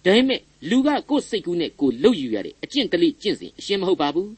[0.04, 4.30] ဒါပေမဲ့လူကကိုယ်စိတ်ကူးနဲ့ကိုယ်လှုပ်ယူရတဲ့အကျင့်ကလေးကျင့်စဉ်အရှင်းမဟုတ်ပါဘူး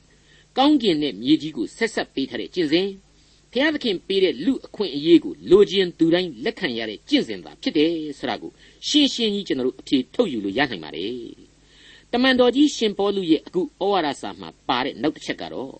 [0.57, 2.87] ကောင်းကျင်တဲ့မြေကြီးကိုဆက်ဆက်ပေးထားတဲ့ကျင့်စဉ်
[3.51, 8.51] ဖျားသခင်ပေးတဲ့လူအခွင့်အရေးကိုလိုချင်သူတိုင်းလက်ခံရတဲ့ကျင့်စဉ်သာဖြစ်တယ်ဆိုတာကို
[8.87, 11.13] ရှင်းရှင်းကြီးကျွန်တော်တို့အဖြေထုတ်ယူလို့ရနိုင်ပါတယ်
[12.11, 15.73] တမန်တော်ကြီးရှင်ပေါလုရဲ့အခုဩဝါဒစာမှာပါတဲ့နောက်တစ်ချက်ကတော့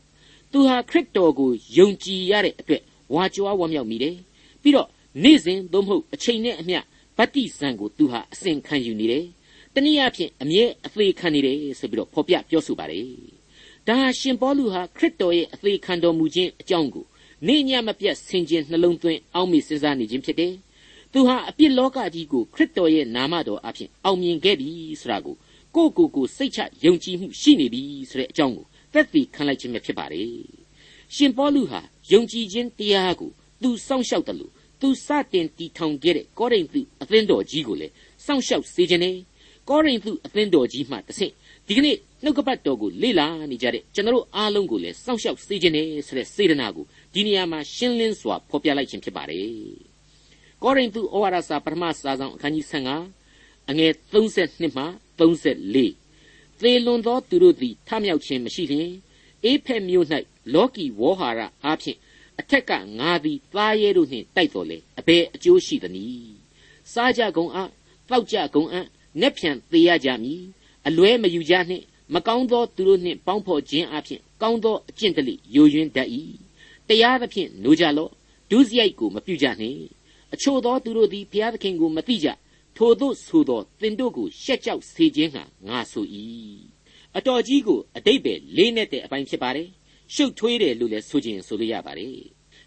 [0.52, 2.82] သူဟာခရစ်တော်ကိုယုံကြည်ရတဲ့အတွက်
[3.14, 4.16] ဝါကြွားဝမ်းမြောက်မိတယ်
[4.62, 4.88] ပြီးတော့
[5.24, 6.80] နေ့စဉ်သို့မဟုတ်အချိန်နဲ့အမျှ
[7.18, 9.26] ဗတ္တိဇံကိုသူဟာအစဉ်ခံယူနေတယ်
[9.74, 13.39] တနည်းအားဖြင့်အမြဲအသေးခံနေတယ်ဆိုပြီးတော့ဖော်ပြပြောဆိုပါတယ်
[13.90, 17.06] ဒါဟာရှင်ပေါလုဟာခရစ်တော်ရဲ့အသေးခံတော်မူခြင်းအကြောင်းကို
[17.48, 20.54] နေညမပြတ်ဆင်ခြင်နှလုံးသွင်းအောက်မေ့စဉ်းစားနေခြင်းဖြစ်တယ်
[21.12, 24.70] သူဟာအပြစ်လောကကြီးကိုခရစ်တော်ရဲ့နာမတော်အဖြစ်အောင်မြင်ခဲ့ပြီ
[25.02, 25.36] ဆိုတာကို
[25.76, 30.30] ကိုကိုကိုစိတ်ချယုံကြည်မှုရှိနေပြီဆိုတဲ့အကြောင်းကိုသက်သေခံလိုက်ခြင်းပဲဖြစ်ပါတယ်
[31.16, 31.82] ရှင်ပေါလုဟာ
[32.12, 33.32] ယုံကြည်ခြင်းတရားကို
[33.62, 37.94] သူစောင့်ရှောက်တယ်လို့သူစတင်တည်ထောင်ခဲ့တဲ့ကောရိန္သုအသင်းတော်ကြီးကိုလည်း
[38.26, 39.16] စောင့်ရှောက်စေခြင်းနဲ့
[39.70, 41.34] ကောရိန္သုအသင်းတော်ကြီးမှတဆင့်
[41.70, 49.50] ဒီကနေ့နှုတ်ကပတ်တော်ကိုလေ့လာနေကြတဲ့ကျွန်တော်အားလုံးကိုလည်းစောင့်ရှောက်စေခြင်းနဲ့ဆိုတဲ့စေတနာကိုဒီနေရာမှာရှင်းလင်းစွာဖော်ပြလိုက်ခြင်းဖြစ်ပါတယ်။
[50.64, 52.66] ကောရိန္သုဩဝါဒစာပထမစာဆောင်အခန်းကြီး
[53.18, 54.84] 15အငယ်32မှ
[55.20, 58.90] 34သေလွန်သောသူတို့သည်ထမြောက်ခြင်းမရှိလျင်
[59.44, 60.08] အေဖက်မြို့၌
[60.54, 61.98] လောကီဝေါဟာရအားဖြင့်
[62.40, 66.34] အထက်ကငါသည်သားရဲတို့နှင့်တိုက်တော်လေအဘယ်အကျိုးရှိသနည်း
[66.94, 67.60] စားကြကုန်အ
[68.10, 68.78] တောက်ကြကုန်အ
[69.22, 70.44] နက်ဖြန်သေးရကြမည်
[70.88, 71.84] အလွဲမယူကြနှင့်
[72.14, 76.10] မကောင်းသောသူတို့နှင့်ပေါင်းဖော်ခြင်းအပြင်ကောင်းသောအကျင့်တလိယိုယွင်းတတ်၏
[76.88, 78.12] တရားသဖြင့်နိုးကြလော့
[78.50, 79.80] ဒုစရိုက်ကိုမပြုကြနှင့်
[80.34, 82.28] အချို့သောသူတို့သည်ဘုရားသခင်ကိုမသိကြ
[82.76, 86.06] ထိုတို့ဆိုသောသင်တို့ကိုရှက်ကြောက်စေခြင်းဟာငါဆို၏
[87.18, 89.70] အတော်ကြီးကိုအတိတ်ပဲလေးနဲ့တဲ့အပိုင်းဖြစ်ပါတယ်
[90.14, 92.16] ရှုပ်ထွေးတယ်လို့လည်းဆိုခြင်းဆိုလို့ရပါတယ်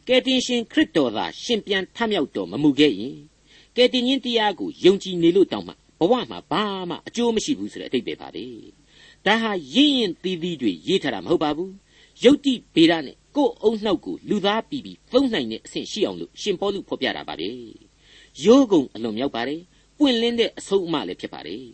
[0.08, 3.16] ကယ်တင်ရှင်ခရစ်တော်သာရှင်ပြန်ထမြောက်တော်မမူခဲ့ရင်
[3.76, 5.76] ကယ်တင်ရှင်တရားကိုယုံကြည်နေလို့တောင်းမှဘ
[6.10, 8.46] ဝမှာဘာမှအကျိုးမရှိဘူးဆိုတဲ့အတိတ်ပဲပါပဲ
[9.26, 11.72] ဒါဟာရင့်ရင်သီးသီးတွေရေးထားတာမဟုတ်ပါဘူး
[12.22, 17.48] ယုတ်တိဗေဒနဲ့ကိုယ်အုံနှောက်ကိုလူသားပြီးပြီးသုံးနိုင်တဲ့အဆင့်ရှိအောင်လို့ရှင်ပေါလုဖော်ပြတာပါပဲ
[18.44, 19.60] ရိုးကုံအလွန်မြောက်ပါတယ်
[19.98, 21.64] ပွင့်လင်းတဲ့အဆုံးအမလည်းဖြစ်ပါတယ်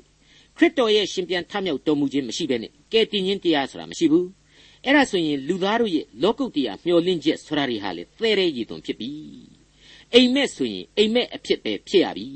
[0.57, 4.29] ခရစ်တော်ရဲ့ရှင်ပြန်ထမြောက်တော်မူခြင်းမရှိဘဲနဲ့ကယ်တင်ရှင်တရားဆိုတာမရှိဘူး
[4.85, 9.11] အဲ့ဒါဆိုရင်လူသားတို့ရဲ့လောကုတ္တရာမျှော်လင့်ချက်ဆိုတာတွေဟာလေသဲတဲ့ရည်သွန်ဖြစ်ပြီ
[10.15, 12.29] အိမ်မက်ဆိုရင်အိမ်မက်အဖြစ်ပဲဖြစ်ရပြီ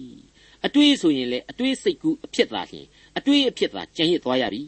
[0.66, 2.86] အတွေးဆိုရင်လေအတွေးစိတ်ကူးအဖြစ်သာလျှင်
[3.18, 4.62] အတွေးအဖြစ်သာကြံရစ်သွားရပြီ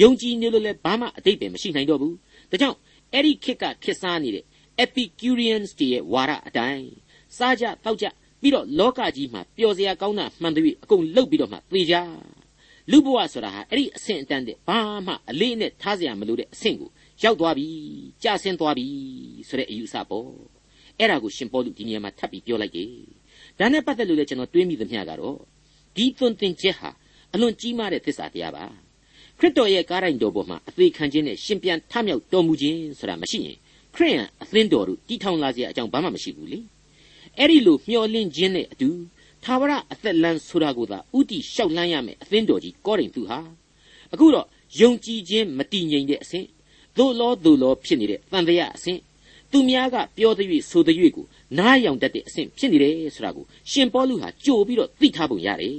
[0.00, 2.16] ယုံကြည်နေလို့လည်းဘာမှအတိတ်ပဲမရှိနိုင်တော့ဘူး
[2.50, 2.76] ဒါကြောင့်
[3.12, 4.44] အဲ့ဒီခေတ်ကခေတ်စားနေတဲ့
[4.84, 6.88] Epicureans တွေရဲ့ဝါဒအတိုင်း
[7.36, 8.06] စားကြတောက်ကြ
[8.40, 11.94] ပြီးတော့လောကကြီးမှာပျော်စရာကောင်းတာမှန်သဖြင့်အကုန်လှုပ်ပြီးတော့မှသေကြ
[12.90, 16.90] လူဘဝဆိုတာဟာအဲ့ဒီအဆင့်အတန်းတဲ့ဘာမှအလေးနဲ့ထားစရာမလိုတဲ့အဆင့်ကို
[17.22, 17.66] ရောက်သွားပြီ
[18.22, 18.86] ကြာဆင်းသွားပြီ
[19.48, 20.28] ဆိုတဲ့အယူအဆပေါ့
[20.98, 22.90] အဲ့ဒါကိုရှင်ပေါလုဒီနေရာမှာထပ်ပြီးပြောလိုက်တယ်
[23.58, 25.36] ဒါနဲ့ပတ်သက်လို့လည်းကျွန်တော်တွေးမိသမျှကတော့
[25.96, 26.90] ဒီသွန်သင်ချက်ဟာ
[27.34, 28.64] အလွန်ကြီးမားတဲ့သစ္စာတရားပါ
[29.38, 33.56] ခရစ်တော်ရဲ့ကားတိုင်းတော်ပေါ်မှာအသေးခံခြင်းနဲ့ရှင်ပြန်ထမြောက်တော်မူခြင်းဆိုတာမရှိရင်
[33.94, 36.58] ခရိယန်အသင်းတော်တို့တည်ထောင်လာစရာအကြောင်းဘာမှမရှိဘူးလေ
[37.38, 38.88] အဲ့ဒီလိုမျှော်လင့်ခြင်းနဲ့အတူ
[39.44, 43.38] သာဝရအသက်လန်းဆိုတာကိုသာဥတီလျှောက်လန်းရမယ်အသင်းတော်ကြီးကောရိန္သုဟာ
[44.12, 44.46] အခုတော့
[44.80, 46.46] ယုံကြည်ခြင်းမတည်ငြိမ်တဲ့အဆင့်
[46.96, 48.98] သို့လောသို့လောဖြစ်နေတဲ့တန်တရားအဆင့်
[49.54, 51.26] သူများကပြောတဲ့၍ဆိုတဲ့၍ကို
[51.58, 55.76] နားယောင်တတ်တဲ့အဆင့်ဖြစ်နေတယ်ဆိုတာကိုရှင်ပေါလုဟာကြိုပြီးတော့သိထားပုံရတယ်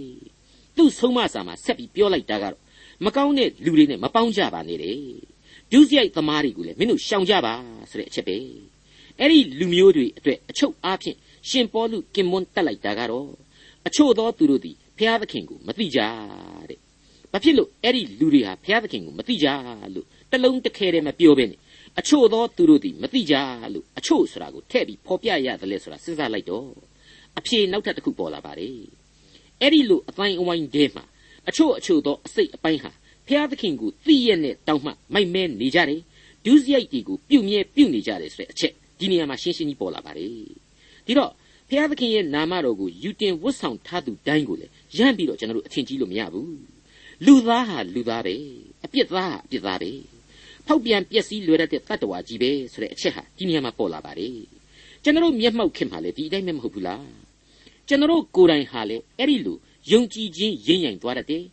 [0.75, 2.61] သူ့ဆုံးမစာမှာဆက်ပြီးပြောလိုက်တာကတော့
[3.05, 4.97] မကောင်းတဲ့လူတွေနဲ့မပေါင်းကြပါနဲ့တဲ့
[5.71, 7.53] ဒုစရိုက်သမားတွေကိုလည်းမင်းတို့ရှောင်ကြပါ
[7.89, 8.37] ဆိုတဲ့အချက်ပဲ
[9.19, 11.17] အဲ့ဒီလူမျိုးတွေအတွက်အချုပ်အားဖြင့်
[11.49, 13.29] ရှင်ပေါလုကင်မွန်းတက်လိုက်တာကတော့
[13.87, 15.99] အချို့သောသူတို့သည်ဖျားသခင်ကိုမသိကြ
[16.69, 16.79] တဲ့
[17.31, 19.47] ဘာဖြစ်လို့အဲ့ဒီလူတွေဟာဖျားသခင်ကိုမသိကြ
[19.95, 21.59] လို့တလုံးတခဲတည်းမပြောဘဲနဲ့
[21.99, 23.35] အချို့သောသူတို့သည် မသိကြ
[23.73, 26.69] လို့အချို့ဆိုတာကိုထည့်ပြီးဖော်ပြရတယ်လေဆိုတာစဉ်းစားလိုက်တော့
[27.39, 28.79] အဖြေနောက်ထပ်တစ်ခုပေါ်လာပါတယ်
[29.61, 31.03] အဲ့ဒီလိုအတိုင်းအဝိုင်းတဲမှာ
[31.49, 32.91] အချို့အချို့သောအစိတ်အပိုင်းဟာ
[33.27, 36.01] ဖျားသခင်ကိုသိရတဲ့တောင်းမှမိုက်မဲနေကြတယ်
[36.45, 40.29] ဒုစရိုက်တွေကိုပြုတ်မြဲပြုတ်နေကြတယ်ဆိုတဲ့အချက်ဒီနေရာမှာရှင်းရှင်းကြီးပေါ်လာပါတယ်
[41.05, 41.31] ဒီတော့
[41.69, 46.57] ဖျားသခင်ရဲ့နာမတော်ကိုယူတင်ဝတ်ဆောင်ထားသူတိုင်းကိုလည်းရမ်းပြီးတော့ကျွန်တော်တို့အထင်ကြီးလို့မရဘူး
[47.25, 48.35] လူသားဟာလူသားပဲ
[48.85, 49.91] အပြစ်သားဟာအပြစ်သားပဲ
[50.67, 54.31] ဖောက်ပြန်ပျက်စီးလွယ်တတ်တဲ့တတ္တဝါကြီးပဲဆိုတဲ့အချက်ဟာဒီနေရာမှာပေါ်လာပါတယ်
[55.03, 57.05] ကျွန်တော်တို့မျက်မှောက်ခင်မှာလေဒီအတိုင်းပဲမဟုတ်ဘူးလား
[57.87, 59.57] ကျွန်တော်ကိုယ်တိုင်ဟာလေအဲ့ဒီလို
[59.91, 61.43] ယုံကြည်ခြင်းရင်းရင်သွားတတ်တယ်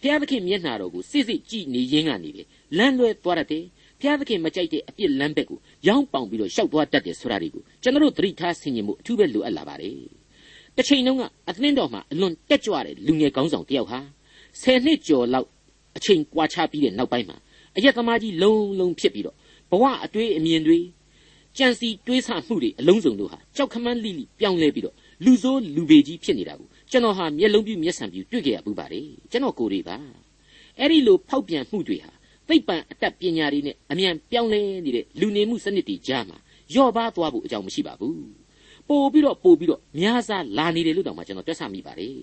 [0.00, 2.44] ဘုရားသခင်မျက်နှာတော်ကိုစစ်စစ်ကြည့်နေရင်းကနေလေ
[2.76, 3.64] လမ်းလွဲသွားတတ်တယ်
[4.00, 9.96] ဘုရားသခင်မကြိုက်တဲ့အပြစ်လမ်းဘက်ကိုရောင်းပောင်ပြီးတော့ရှောက်သွားတတ်တယ်ဆိုတာတွေကိုကျွန်တော်သတိထားဆင်ခြင်မှုအထူးပဲလိုအပ်လာပါတယ်
[10.76, 13.98] တစ်ချိန်လုံးကအသင်းတော်မှာအလွန်တက်ကြွတဲ့လူငယ်ကောင်းဆောင်တယောက်ဟာ
[14.60, 15.48] ဆယ်နှစ်ကျော်လောက်
[15.96, 17.36] အချိန်ကွာခြားပြီးတဲ့နောက်ပိုင်းမှာ
[17.76, 19.36] အယက်သမားကြီးလုံးလုံးဖြစ်ပြီးတော့
[19.70, 20.78] ဘဝအတွေ့အမြင်တွေ
[21.58, 29.96] ကြံစီတွေးဆမှုတွေအလုံးစုံတို့ဟာကြောက်ခမန်းလိလိပြောင်းလဲပြီးတော့လူဆိုးလူပေကြီးဖြစ်နေတာကိုကျွန်တော်ဟာမျက်လုံးပြမျက်စံပြတွေ့ကြရပူပါတယ်ကျွန်တော်ကိုယ်တွေပါ
[30.78, 32.12] အဲ့ဒီလိုဖောက်ပြန်မှုတွေဟာ
[32.48, 36.38] သိပ္ပံအတတ်ပညာတွေနဲ့အမြန်ပြောင်းလဲနေတဲ့လူနေမှုစနစ်တွေကြားမှာ
[36.74, 38.24] ယော့ပါသွားဖို့အကြောင်းမရှိပါဘူး
[38.88, 42.14] ပို့ပြီးတော့ပို့ပြီးတော့များစားလာနေတယ်လို့တောင်မှကျွန်တော်တွက်ဆမိပါတယ်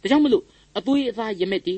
[0.00, 0.44] ဒါကြောင့်မလို့
[0.78, 1.76] အသွေးအသားရမက်တွေ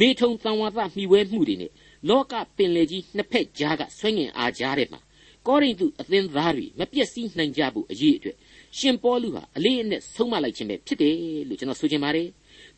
[0.00, 1.70] မေထုံတန်ဝါသမှီဝဲမှုတွေနဲ့
[2.08, 5.00] လောကပင်လေကြီးနှစ်ဖက်ကြားကဆွဲငင်အားကြားတဲ့မှာ
[5.46, 8.36] ကောရိန္သုအသင်းသားတွေမပြည့်စည်နိုင်ကြဘူးအရေးအတွက်
[8.78, 11.14] ရှင်ပေါလုဟာအလေးအနက်ဆုံးမလိုက်ခြင်းပဲဖြစ်တယ်
[11.48, 12.28] လို့ကျွန်တော်ဆိုချင်ပါတယ်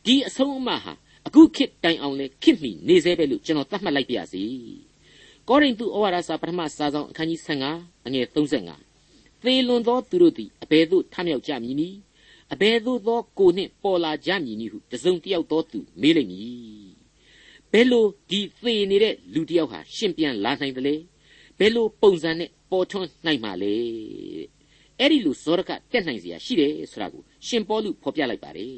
[0.05, 0.93] ဒီအဆုံးအမဟာ
[1.27, 4.43] အခုခေတ်တိုင်အောင်လဲခေတ်မီနေသေးပဲလို့ကျွန်တော်သတ်မှတ်လိုက်ပါရစေ
[5.47, 7.39] ကောရိန္သုဩဝါဒစာပထမစာဆောင်အခန်းကြီး
[7.73, 11.97] 15အငယ်35သေလွန်သောသူတို့သည်အဘယ်သို့ထမြောက်ကြမည်နည်း
[12.53, 16.90] အဘယ်သို့သောကိုနှင့်ပေါ်လာကြမည်နည်းဟုတစုံတယောက်သောသူမေးလိမ့်မည်
[17.71, 20.95] ဘယ်လိုဒီသေနေတဲ့လူတယောက်ဟာရှင်ပြန်လာနိုင်တယ်လဲ
[21.59, 23.73] ဘယ်လိုပုံစံနဲ့ပေါ်ထွန်းနိုင်မှာလဲ
[24.99, 28.77] အဲ့ဒီလူဇောရကတက်နိုင်စရာရှိတယ်ဆိုတာကိုရှင်ပေါလုဖော်ပြလိုက်ပါတယ်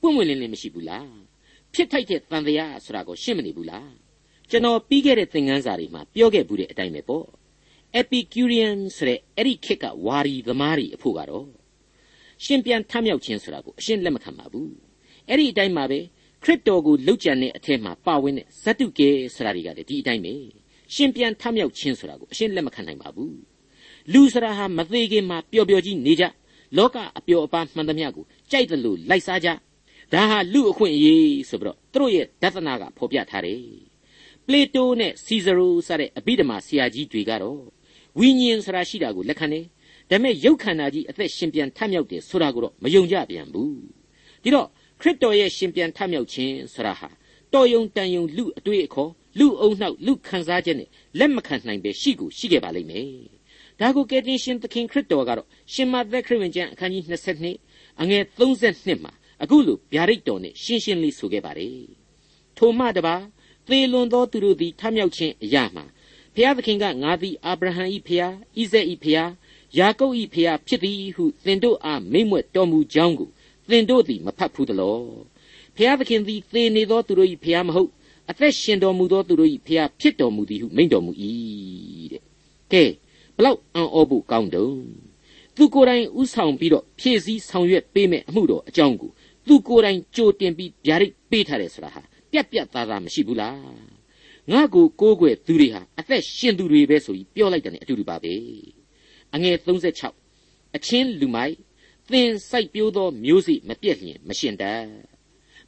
[0.00, 1.12] ပွင့်ပွင့်လင်းလင်းမရှိဘူးလား
[1.74, 3.92] ဖြစ်ထိုက်တဲ့တန်တရားဆိုတာကိုရှင်းမနေဘူးလား
[4.50, 7.26] ကျွန်တော်ပြီးခဲ့တဲ့သင်ခန်းစာတွေမှာပြောခဲ့ဘူးတဲ့အတိုင်းပဲပေါ့
[8.00, 11.48] Epicurean ဆိုတဲ့အဲ့ဒီခေတ်ကဝါရီသမားတွေအဖို့ကတော့
[12.44, 14.72] ရှင်ပြန်ထမြောက်ခြင်းဆိုတာကိုအရှင်းလက်မခံပါဘူး
[15.28, 15.98] အဲ့ဒီအတိုင်းပါပဲ
[16.44, 20.34] ခရစ်တော်ကိုလှုပ်ကြံတဲ့အထက်မှာပါဝင်တဲ့ဇတ်တုကဲဆိုတာတွေကလည်းဒီအတိုင်းပဲ
[20.94, 23.36] ရှင်ပြန်ထမြောက်ခြင်းဆိုတာကိုအရှင်းလက်မခံနိုင်ပါဘူး
[24.12, 26.24] လူဆိုတာဟာမသေးခင်မှာပျော်ပျော်ကြီးနေကြ
[26.76, 29.48] လောကအပျော်အပါမှန်သမျှကိုကြိုက်တယ်လို့လိုက်စားကြ
[30.12, 33.60] ဒါဟာလူအခွင့်အရေးဆိုပြီးတော့သူတို့ရဲ့ဒသနာကဖော်ပြထားတယ်
[34.46, 37.60] ပလေတိုနဲ့စီဇရိုစတဲ့အဘိဓမ္မာဆရာကြီးတွေကတော့
[38.18, 39.64] ဝိညာဉ်ဆိုတာရှိတာကိုလက်ခံတယ်
[40.10, 43.78] ဒါပေမဲ့ရုပ်ခန္ဓာကြီးအသက်ရှင်ပြန်ထမြောက်တယ်ဆိုတာကိုတော့မယုံကြပြန်ဘူး
[44.42, 44.68] ဒီတော့
[45.04, 47.08] ခရစ်တော်ရဲ့ရှင်ပြန်ထမြောက်ခြင်းဆိုတာဟာ
[47.52, 50.88] တော်ယုံတန်ယုံလူအတွေ့အခေါ်လူအုံနှောက်လူခံစားချက်နဲ့
[51.18, 53.08] လက်မခံနိုင်ပဲရှိကိုရှိခဲ့ပါလိမ့်မယ်
[53.80, 57.04] ဒါကိုကယ်တင်ရှင်သခင်ခရစ်တော်ကတော့ရှင်မသက်ခရစ်ဝင်ကျမ်းအခန်းကြီး
[57.52, 59.12] 22အငယ်32မှာ
[59.42, 61.86] အခုလိုဗျာဒိတ်တော်နဲ့ရှင်းရှင်းလေးဆိုခဲ့ပါတယ်
[62.58, 63.16] ထိုမှတပါ
[63.68, 65.84] သေလွန်သောသူတို့သည်ထမြောက်ခြင်းအရာမှာ
[66.34, 69.30] ဖျားသခင်ကငါသည်အာဗြဟံ၏ဖျားဣဇက်၏ဖျား
[69.78, 73.30] ယာကုပ်၏ဖျားဖြစ်သည်ဟုသင်တို့အားမိန့်မွက်တော်မူကြောင်းကို
[73.70, 74.98] သင်တို့သည်မဖတ်ဘူးသလော
[75.76, 77.90] ဖျားသခင်သည်သေနေသောသူတို့၏ဖျားမဟုတ်
[78.30, 81.12] အသက်ရှင်တော်မူသောသူတို့၏ဖျားဖြစ်တော်မူသည်ဟုမိန့်တော်မူ၏
[82.12, 82.22] တဲ့
[82.72, 82.84] ကဲ
[83.36, 84.82] ဘလောက်အံ့ဩဖို့ကောင်းတုံး
[85.56, 89.10] သူကိုယ်တိုင်ဥဆောင်ပြီးတော့ဖြည့်ဆည်းဆောင်ရွက်ပေးမဲ့အမှုတော်အကြောင်းကို
[89.46, 93.58] သူကိုယ်တိုင်ကြိုတင်ပြီးဗျာဒိတ်ပေးထားတယ်ဆိုတာဟာပြက်ပြက်သားသားမရှိဘူးလား
[94.52, 98.34] ငါ့ကိုကိုးကွယ်သူတွေဟာအသက်ရှင်သူတွေပဲဆိုပြီးပြောလိုက်တယ်အတူတူပါပဲ
[99.34, 99.56] အငယ်
[100.16, 101.54] 36အချင်းလူမိုက်
[102.12, 104.84] သင်စိုက်ပျိုးသောမျိုးစေ့မပြက်လျင်မရှင်တတ်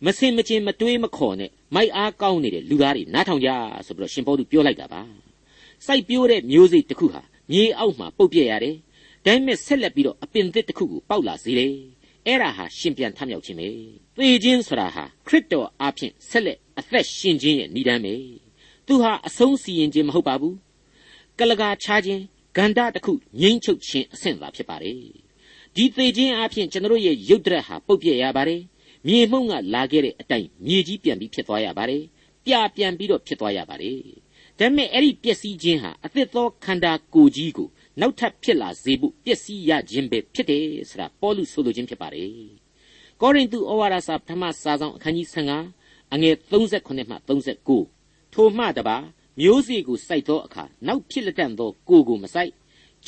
[0.05, 3.51] မစင်မချင်းမတွေးမခေါ်နဲ့မိုက်အားကောင်းနေတဲ့လူသားတွေနားထောင်ကြ
[3.87, 5.03] ဆိုပြီးတော့ရှင်ပေါလုပြောလိုက်တာပါ
[5.87, 7.23] စိုက်ပျိုးတဲ့မျိုးစေ့တစ်ခုဟာ
[7.53, 8.77] မြေအောက်မှာပုတ်ပြက်ရတယ်
[9.25, 11.75] ဒါပေမဲ့ဆက်လက်ပြီးတော့အပင်သစ်တစ်ခုကိုပေါက်လာစေတယ်
[12.27, 13.69] အဲ့ဒါဟာရှင်ပြန်ထမြောက်ခြင်းပဲ
[14.17, 18.15] သေခြင်းဆိုတာဟာခရစ်တော်အားဖြင့်ဆက်လက်အသက်ရှင်ခြင်းရဲ့ဏ္ဍာန်ပဲ
[18.87, 20.57] သူဟာအဆုံးစီရင်ခြင်းမဟုတ်ပါဘူး
[21.39, 22.23] ကလကာချခြင်း
[22.57, 25.26] ဂန္ဓာတစ်ခုငိမ့်ချုပ်ခြင်းအဆင့်သာဖြစ်ပါတယ်
[25.77, 28.63] ဒီသေခြင်းအားဖြင့်ကျွန်တော်ရဲ့ရုပ်တရက်ဟာပုတ်ပြက်ရပါတယ်
[29.07, 32.03] မြေမှုန့်ကလာခဲ့တဲ့အတိုင်းမြေကြီးပြန်ပြီးဖြစ်သွားရပါတယ်
[32.45, 33.99] ပြပြန်ပြီးတော့ဖြစ်သွားရပါတယ်
[34.59, 37.69] ဒါပေမဲ့အဲ့ဒီပျက်စီးခြင်းဟာအသစ်သောခန္ဓာကိုယ်ကြီးကို
[38.01, 42.31] နောက်ထပ်ဖြစ်လာစေဖို့ပျက်စီးရခြင်းပဲဖြစ်တယ်ဆိုတာပေါလုဆိုလိုခြင်းဖြစ်ပါတယ်။
[43.21, 45.29] ကောရိန္သုဩဝါဒစာပထမစာဆောင်အခန်းကြီး
[45.71, 48.97] 15အငယ်38မှ39ထိုမှတပါ
[49.41, 52.53] မျိုးစေ့ကိုစိုက်သောအခါနောက်ဖြစ်လက်တန့်သောကိုကိုမစိုက်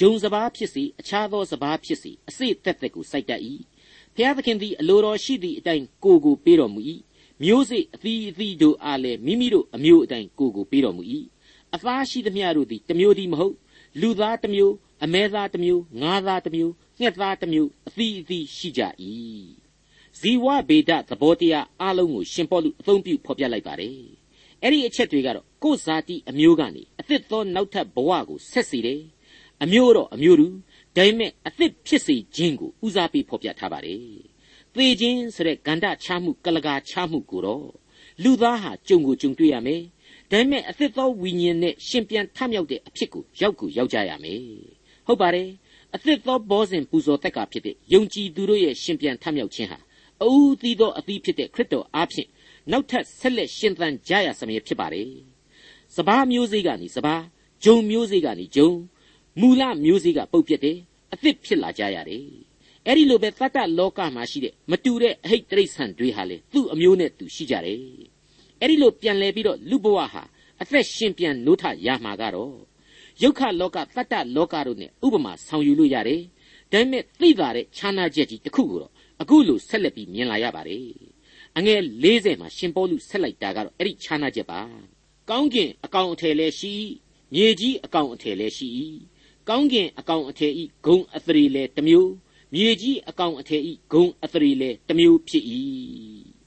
[0.00, 3.42] ဂျုံစဘာဖြစ်စီအခြားသောစဘာဖြစ်စီအစိသက်သက်ကိုစိုက်တတ်၏
[4.14, 6.80] ဖျားသခင်သည်အလိုတော်ရှိသည့်အတိုင်းကိုကိုပေးတော်မူ၏
[7.42, 11.02] မျိုးစေ့အသီးအသီးတို့အားလည်းမိမိတို့အမျိုးအတိုင်းကိုကိုပေးတော်မူ၏
[11.74, 13.54] အသားရှိသမျှတို့သည်တမျိုးတည်းမဟုတ်
[14.00, 18.82] လူသားတစ်မျိုးအမဲသားတစ်မျိုးငါးသားတစ်မျိုးငှက်သားတစ်မျိုးအသီးအသီးရှိကြ၏
[20.18, 24.00] ဇီဝဗေဒသဘောတရားအလုံးကိုရှင်ပေါလုအသုံးပြုဖော်ပြလိုက်ပါတယ်
[24.62, 29.00] အဲ့ဒီအချက်တွေကတော့ကိုယ်ဇာတိအမျိုးကနေအသစ်သောနောက်ထပ်ဘဝကိုဆက်စီတယ်
[29.62, 30.46] အမျိုးတော့အမျိုးတူ
[30.96, 34.02] ဒါပေမဲ့အသစ်ဖြစ်စေခြင်းကိုဦးစားပေးဖော်ပြထားပါတယ်
[34.74, 37.68] သေခြင်းဆိုတဲ့ဂန္ဓချမှုကလကာချမှုကိုတော့
[38.22, 39.82] လူသားဟာကြုံကိုကြုံတွေ့ရမယ်
[40.30, 44.42] ဒါပေမဲ့အသစ်သောဝိညာဉ်နဲ့ရှင်ပြန်ထမြောက်တဲ့အဖြစ်ကိုရောက်ကိုရောက်ကြရမယ်
[45.06, 45.48] ဟုတ်ပါတယ်
[45.94, 49.78] အသစ်သောဘောဇင်ပူဇော်တက်ကဖြစ်တဲ့ယုံကြည်သူတို့ရဲ့ရှင်ပြန်ထမြောက်ခြင်းဟာ
[50.22, 52.28] အူးသီးသောအသီးဖြစ်တဲ့ခရစ်တော်အားဖြင့်
[52.70, 55.10] နောက်ထပ်ဆက်လက်ရှင်သန်ကြရစမြဲဖြစ်ပါတယ်။
[55.96, 57.14] စဘာမျိုးစေ့ကနေစဘာ
[57.64, 58.70] ဂျုံမျိုးစေ့ကနေဂျုံ
[59.40, 60.78] မူလမျိုးစေ့ကပုတ်ပြက်တယ်
[61.12, 62.24] အသစ်ဖြစ်လာကြရတယ်။
[62.86, 67.80] အဲ့ဒီလိုပဲတတ္တလောကမှာရှိတဲ့မတူတဲ့အဟိတ်တိရစ္ဆာန်တွေဟာလေသူ့အမျိုးနဲ့သူရှိကြတယ်။
[68.60, 70.22] အဲ့ဒီလိုပြန်လဲပြီးတော့လူဘဝဟာ
[70.60, 72.54] အသက်ရှင်ပြန်နိုးထရမှာကတော့
[73.22, 76.20] ယုတ်ခလောကတတ္တလောကတို့နဲ့ဥပမာဆောင်ယူလို့ရတယ်။
[76.72, 80.86] ဒါပေမဲ့သိတာတဲ့ခြားနာချက်ကြီးတစ်ခုကိုတော့အခုလိုဆက်လက်ပြီးမြင်လာရပါတယ်။
[81.56, 84.60] အငယ်40မှာရှင်ပေါလုဆက်လိုက်တာကတော့အဲ့ဒီခြားနာချက်ပါ။
[85.30, 86.74] ကောင်းကင်အကောင်အထည်လည်းရှိ
[87.34, 88.68] မြေကြီးအကောင်အထည်လည်းရှိ၏။
[89.48, 92.12] ကောင်းကင်အကောင်အထည်ဤဂုံအသရေလည်းတစ်မျိုး
[92.54, 95.44] မြေကြီးအကောင်အထည်ဤဂုံအသရေလည်းတစ်မျိုးဖြစ်၏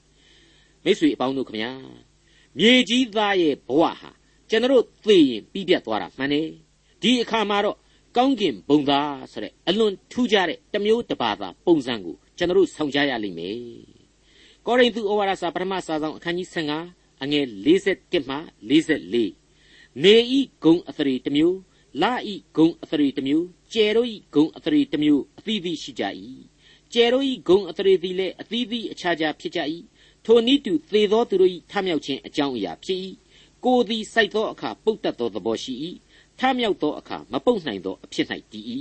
[0.84, 1.72] ။မိတ်ဆွေအပေါင်းတို့ခမညာ
[2.58, 4.10] မြေကြီးသားရဲ့ဘဝဟာ
[4.50, 6.48] ကျွန်တော်သိရင်ပြီးပြတ်သွားတာမှန်တယ်
[7.02, 7.76] ဒီအခါမှာတော့
[8.16, 13.58] ကောင်းကင်ဘုံသားဆိုတဲ့အလွန်ထူးခြားတဲ့တမျိုးတစ်ပါးသာပုံစံကိုကျွန်တော်ဆောင်ကြရလိမ့်မယ်
[14.66, 16.48] ကောရိန္သုဩဝါဒစာပထမစာဆောင်အခန်းကြီး
[16.84, 18.36] 15အငယ်41မှ
[19.16, 21.56] 44နေဤဂုံအသရေတစ်မျိုး
[22.00, 26.04] လာဤဂုံအသရေတစ်မျိုးကျယ်တို့ဤဂုံအသရေတစ်မျိုးအသီးသီးရှိကြ၏
[26.92, 29.60] ကျယ်တို့ဤဂုံအသရေသည်လည်းအသီးသီးအခြားခြားဖြစ်ကြ၏
[30.24, 33.00] ထိုနည်းတူသေသောသူတို့၏ထမြောက်ခြင်းအကြောင်းအရာဖြစ်၏
[33.64, 35.74] ကိုယ်သည်စိုက်သောအခါပုတ်တတ်သောသဘောရှိ၏
[36.38, 38.64] ထမြောက်သောအခါမပုတ်နိုင်သောအဖြစ်၌တည်၏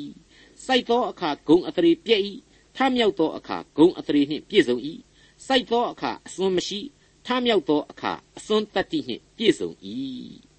[0.65, 2.23] စိုက်သောအခါဂုံအသရေပြည့်၏
[2.75, 4.77] ထမြောက်သောအခါဂုံအသရေနှင့်ပြည့်စုံ၏
[5.45, 6.79] စိုက်သောအခါအစွန်းမရှိ
[7.25, 9.69] ထမြောက်သောအခါအစွန်းတတ္တိနှင့်ပြည့်စုံ၏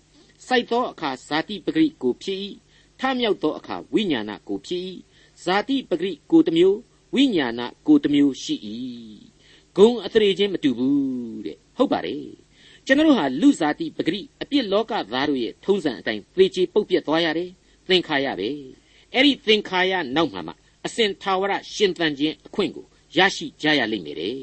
[0.53, 2.39] စိုက်သောအခါဇာတိပဂရိကိုဖြစ်၏
[3.01, 4.83] ထမြောက်သောအခါဝိညာဏကိုဖြစ်၏
[5.45, 6.79] ဇာတိပဂရိကိုတစ်မျိုး
[7.15, 8.55] ဝိညာဏကိုတစ်မျိုးရှိ၏
[9.77, 12.27] ဂုံအသရေချင်းမတူဘူးတဲ့ဟုတ်ပါတယ်
[12.87, 17.51] ကျွန်တော်ဟာလူစားတိပဂရိအပြစ်လောကသားတို့ရဲ့ထုံးစံအတိုင်းသေချေပုတ်ပြက်သွားရတယ်
[17.89, 18.49] သင်္ခါရပဲ
[19.15, 20.53] အဲ့ဒီသင်္ခါရနောက်မှာမှ
[20.87, 22.87] အစဉ်သာဝရရှင်သန်ခြင်းအခွင့်ကို
[23.17, 24.37] ရရှိကြရလိမ့်မယ်တဲ့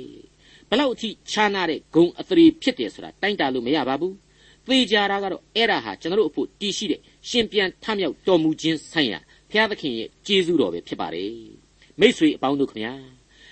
[0.70, 4.16] ဘလောက်အထိခြားနာတဲ့ဂုံအသရေဖြစ်တယ်ဆိုတာတိုင်းတာလို့မရပါဘူး
[4.70, 11.34] သေကြတာကတော့အဲ့ဒါဟာကျွန်တော်တို့အဖို့တည်ရှိတဲ့ရှင်ပြန်ထမြောက်တော်မူခြင်းဆိုင်ရာဘုရားသခင်ရဲ့ကျေးဇူးတော်ပဲဖြစ်ပါတယ်
[12.00, 12.94] မိษွေအပေါင်းတို့ခမညာ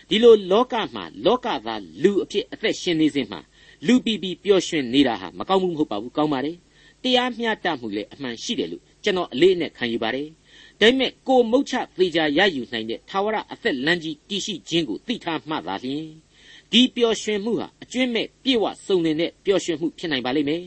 [0.09, 3.39] ဒီလိုလောကမှာလောကသားလူအဖြစ်အသက်ရှင်နေစဉ်မှာ
[3.87, 6.57] လူပီပီပျော်ရွှင်နေတာဟာမကောင်းဘူးမဟုတ်ပါဘူးကောင်းပါတယ်
[7.03, 10.27] တရားမျှတမှုလည်းအမှန်ရှိတယ်လို့ကျွန်တော်အလေးနဲ့ခံယူပါတယ်
[10.79, 16.07] ဒါပေမဲ့ကိုမုတ်ချသေးချာရယူနိုင်တဲ့သာဝရအသက်လမ်းကြီးတည်ရှိခြင်းကိုသိထားမှသာလျှင်
[16.71, 20.63] ဒီပျော်ရွှင်မှုဟာအကျွင့်မဲ့ပြေဝစုံနေတဲ့ပျော်ရွှင်မှုဖြစ်နိုင်ပါလိမ့်မယ်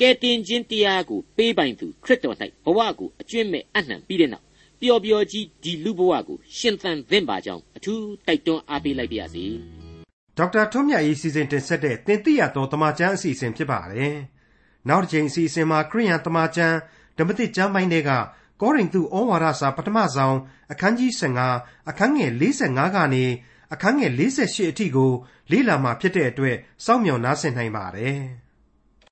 [0.00, 4.44] ကဲတင်ခြင်းတရားကိုပေးပိုင်သူခရစ်တော်၌ဘဝကိုအကျွင့်မဲ့အနှံပြီးတဲ့နောက်
[4.80, 9.46] ပျော်ပျော်ကြီးဒီလူဘဝကိုရှင်သန်သင့်ပါကြောင်းအထူးတိုက်တွန်းအားပေးလိုက်ပါရစေ
[10.36, 14.14] ဒေါက်တာထွန်းမြတ်ရေးစီစဉ်တင်ဆက်တဲ့တင်ပြတော်တမချန်းအစီအစဉ်ဖြစ်ပါတယ်
[14.88, 16.76] နောက်တစ်ချိန်အစီအစဉ်မှာခရိယန်တမချန်း
[17.18, 18.10] ဓမ္မတိကျမ်းပိုင်းတွေက
[18.60, 20.36] ကောရိန္သုဩဝါဒစာပထမဆုံး
[20.72, 21.10] အခန်းကြီး
[21.50, 23.24] 15အခန်းငယ်45ကနေ
[23.72, 25.12] အခန်းငယ်48အထိကို
[25.50, 28.20] လေ့လာမှဖြစ်တဲ့အတွက်စောင့်မျှော်နားဆင်နိုင်ပါတယ်။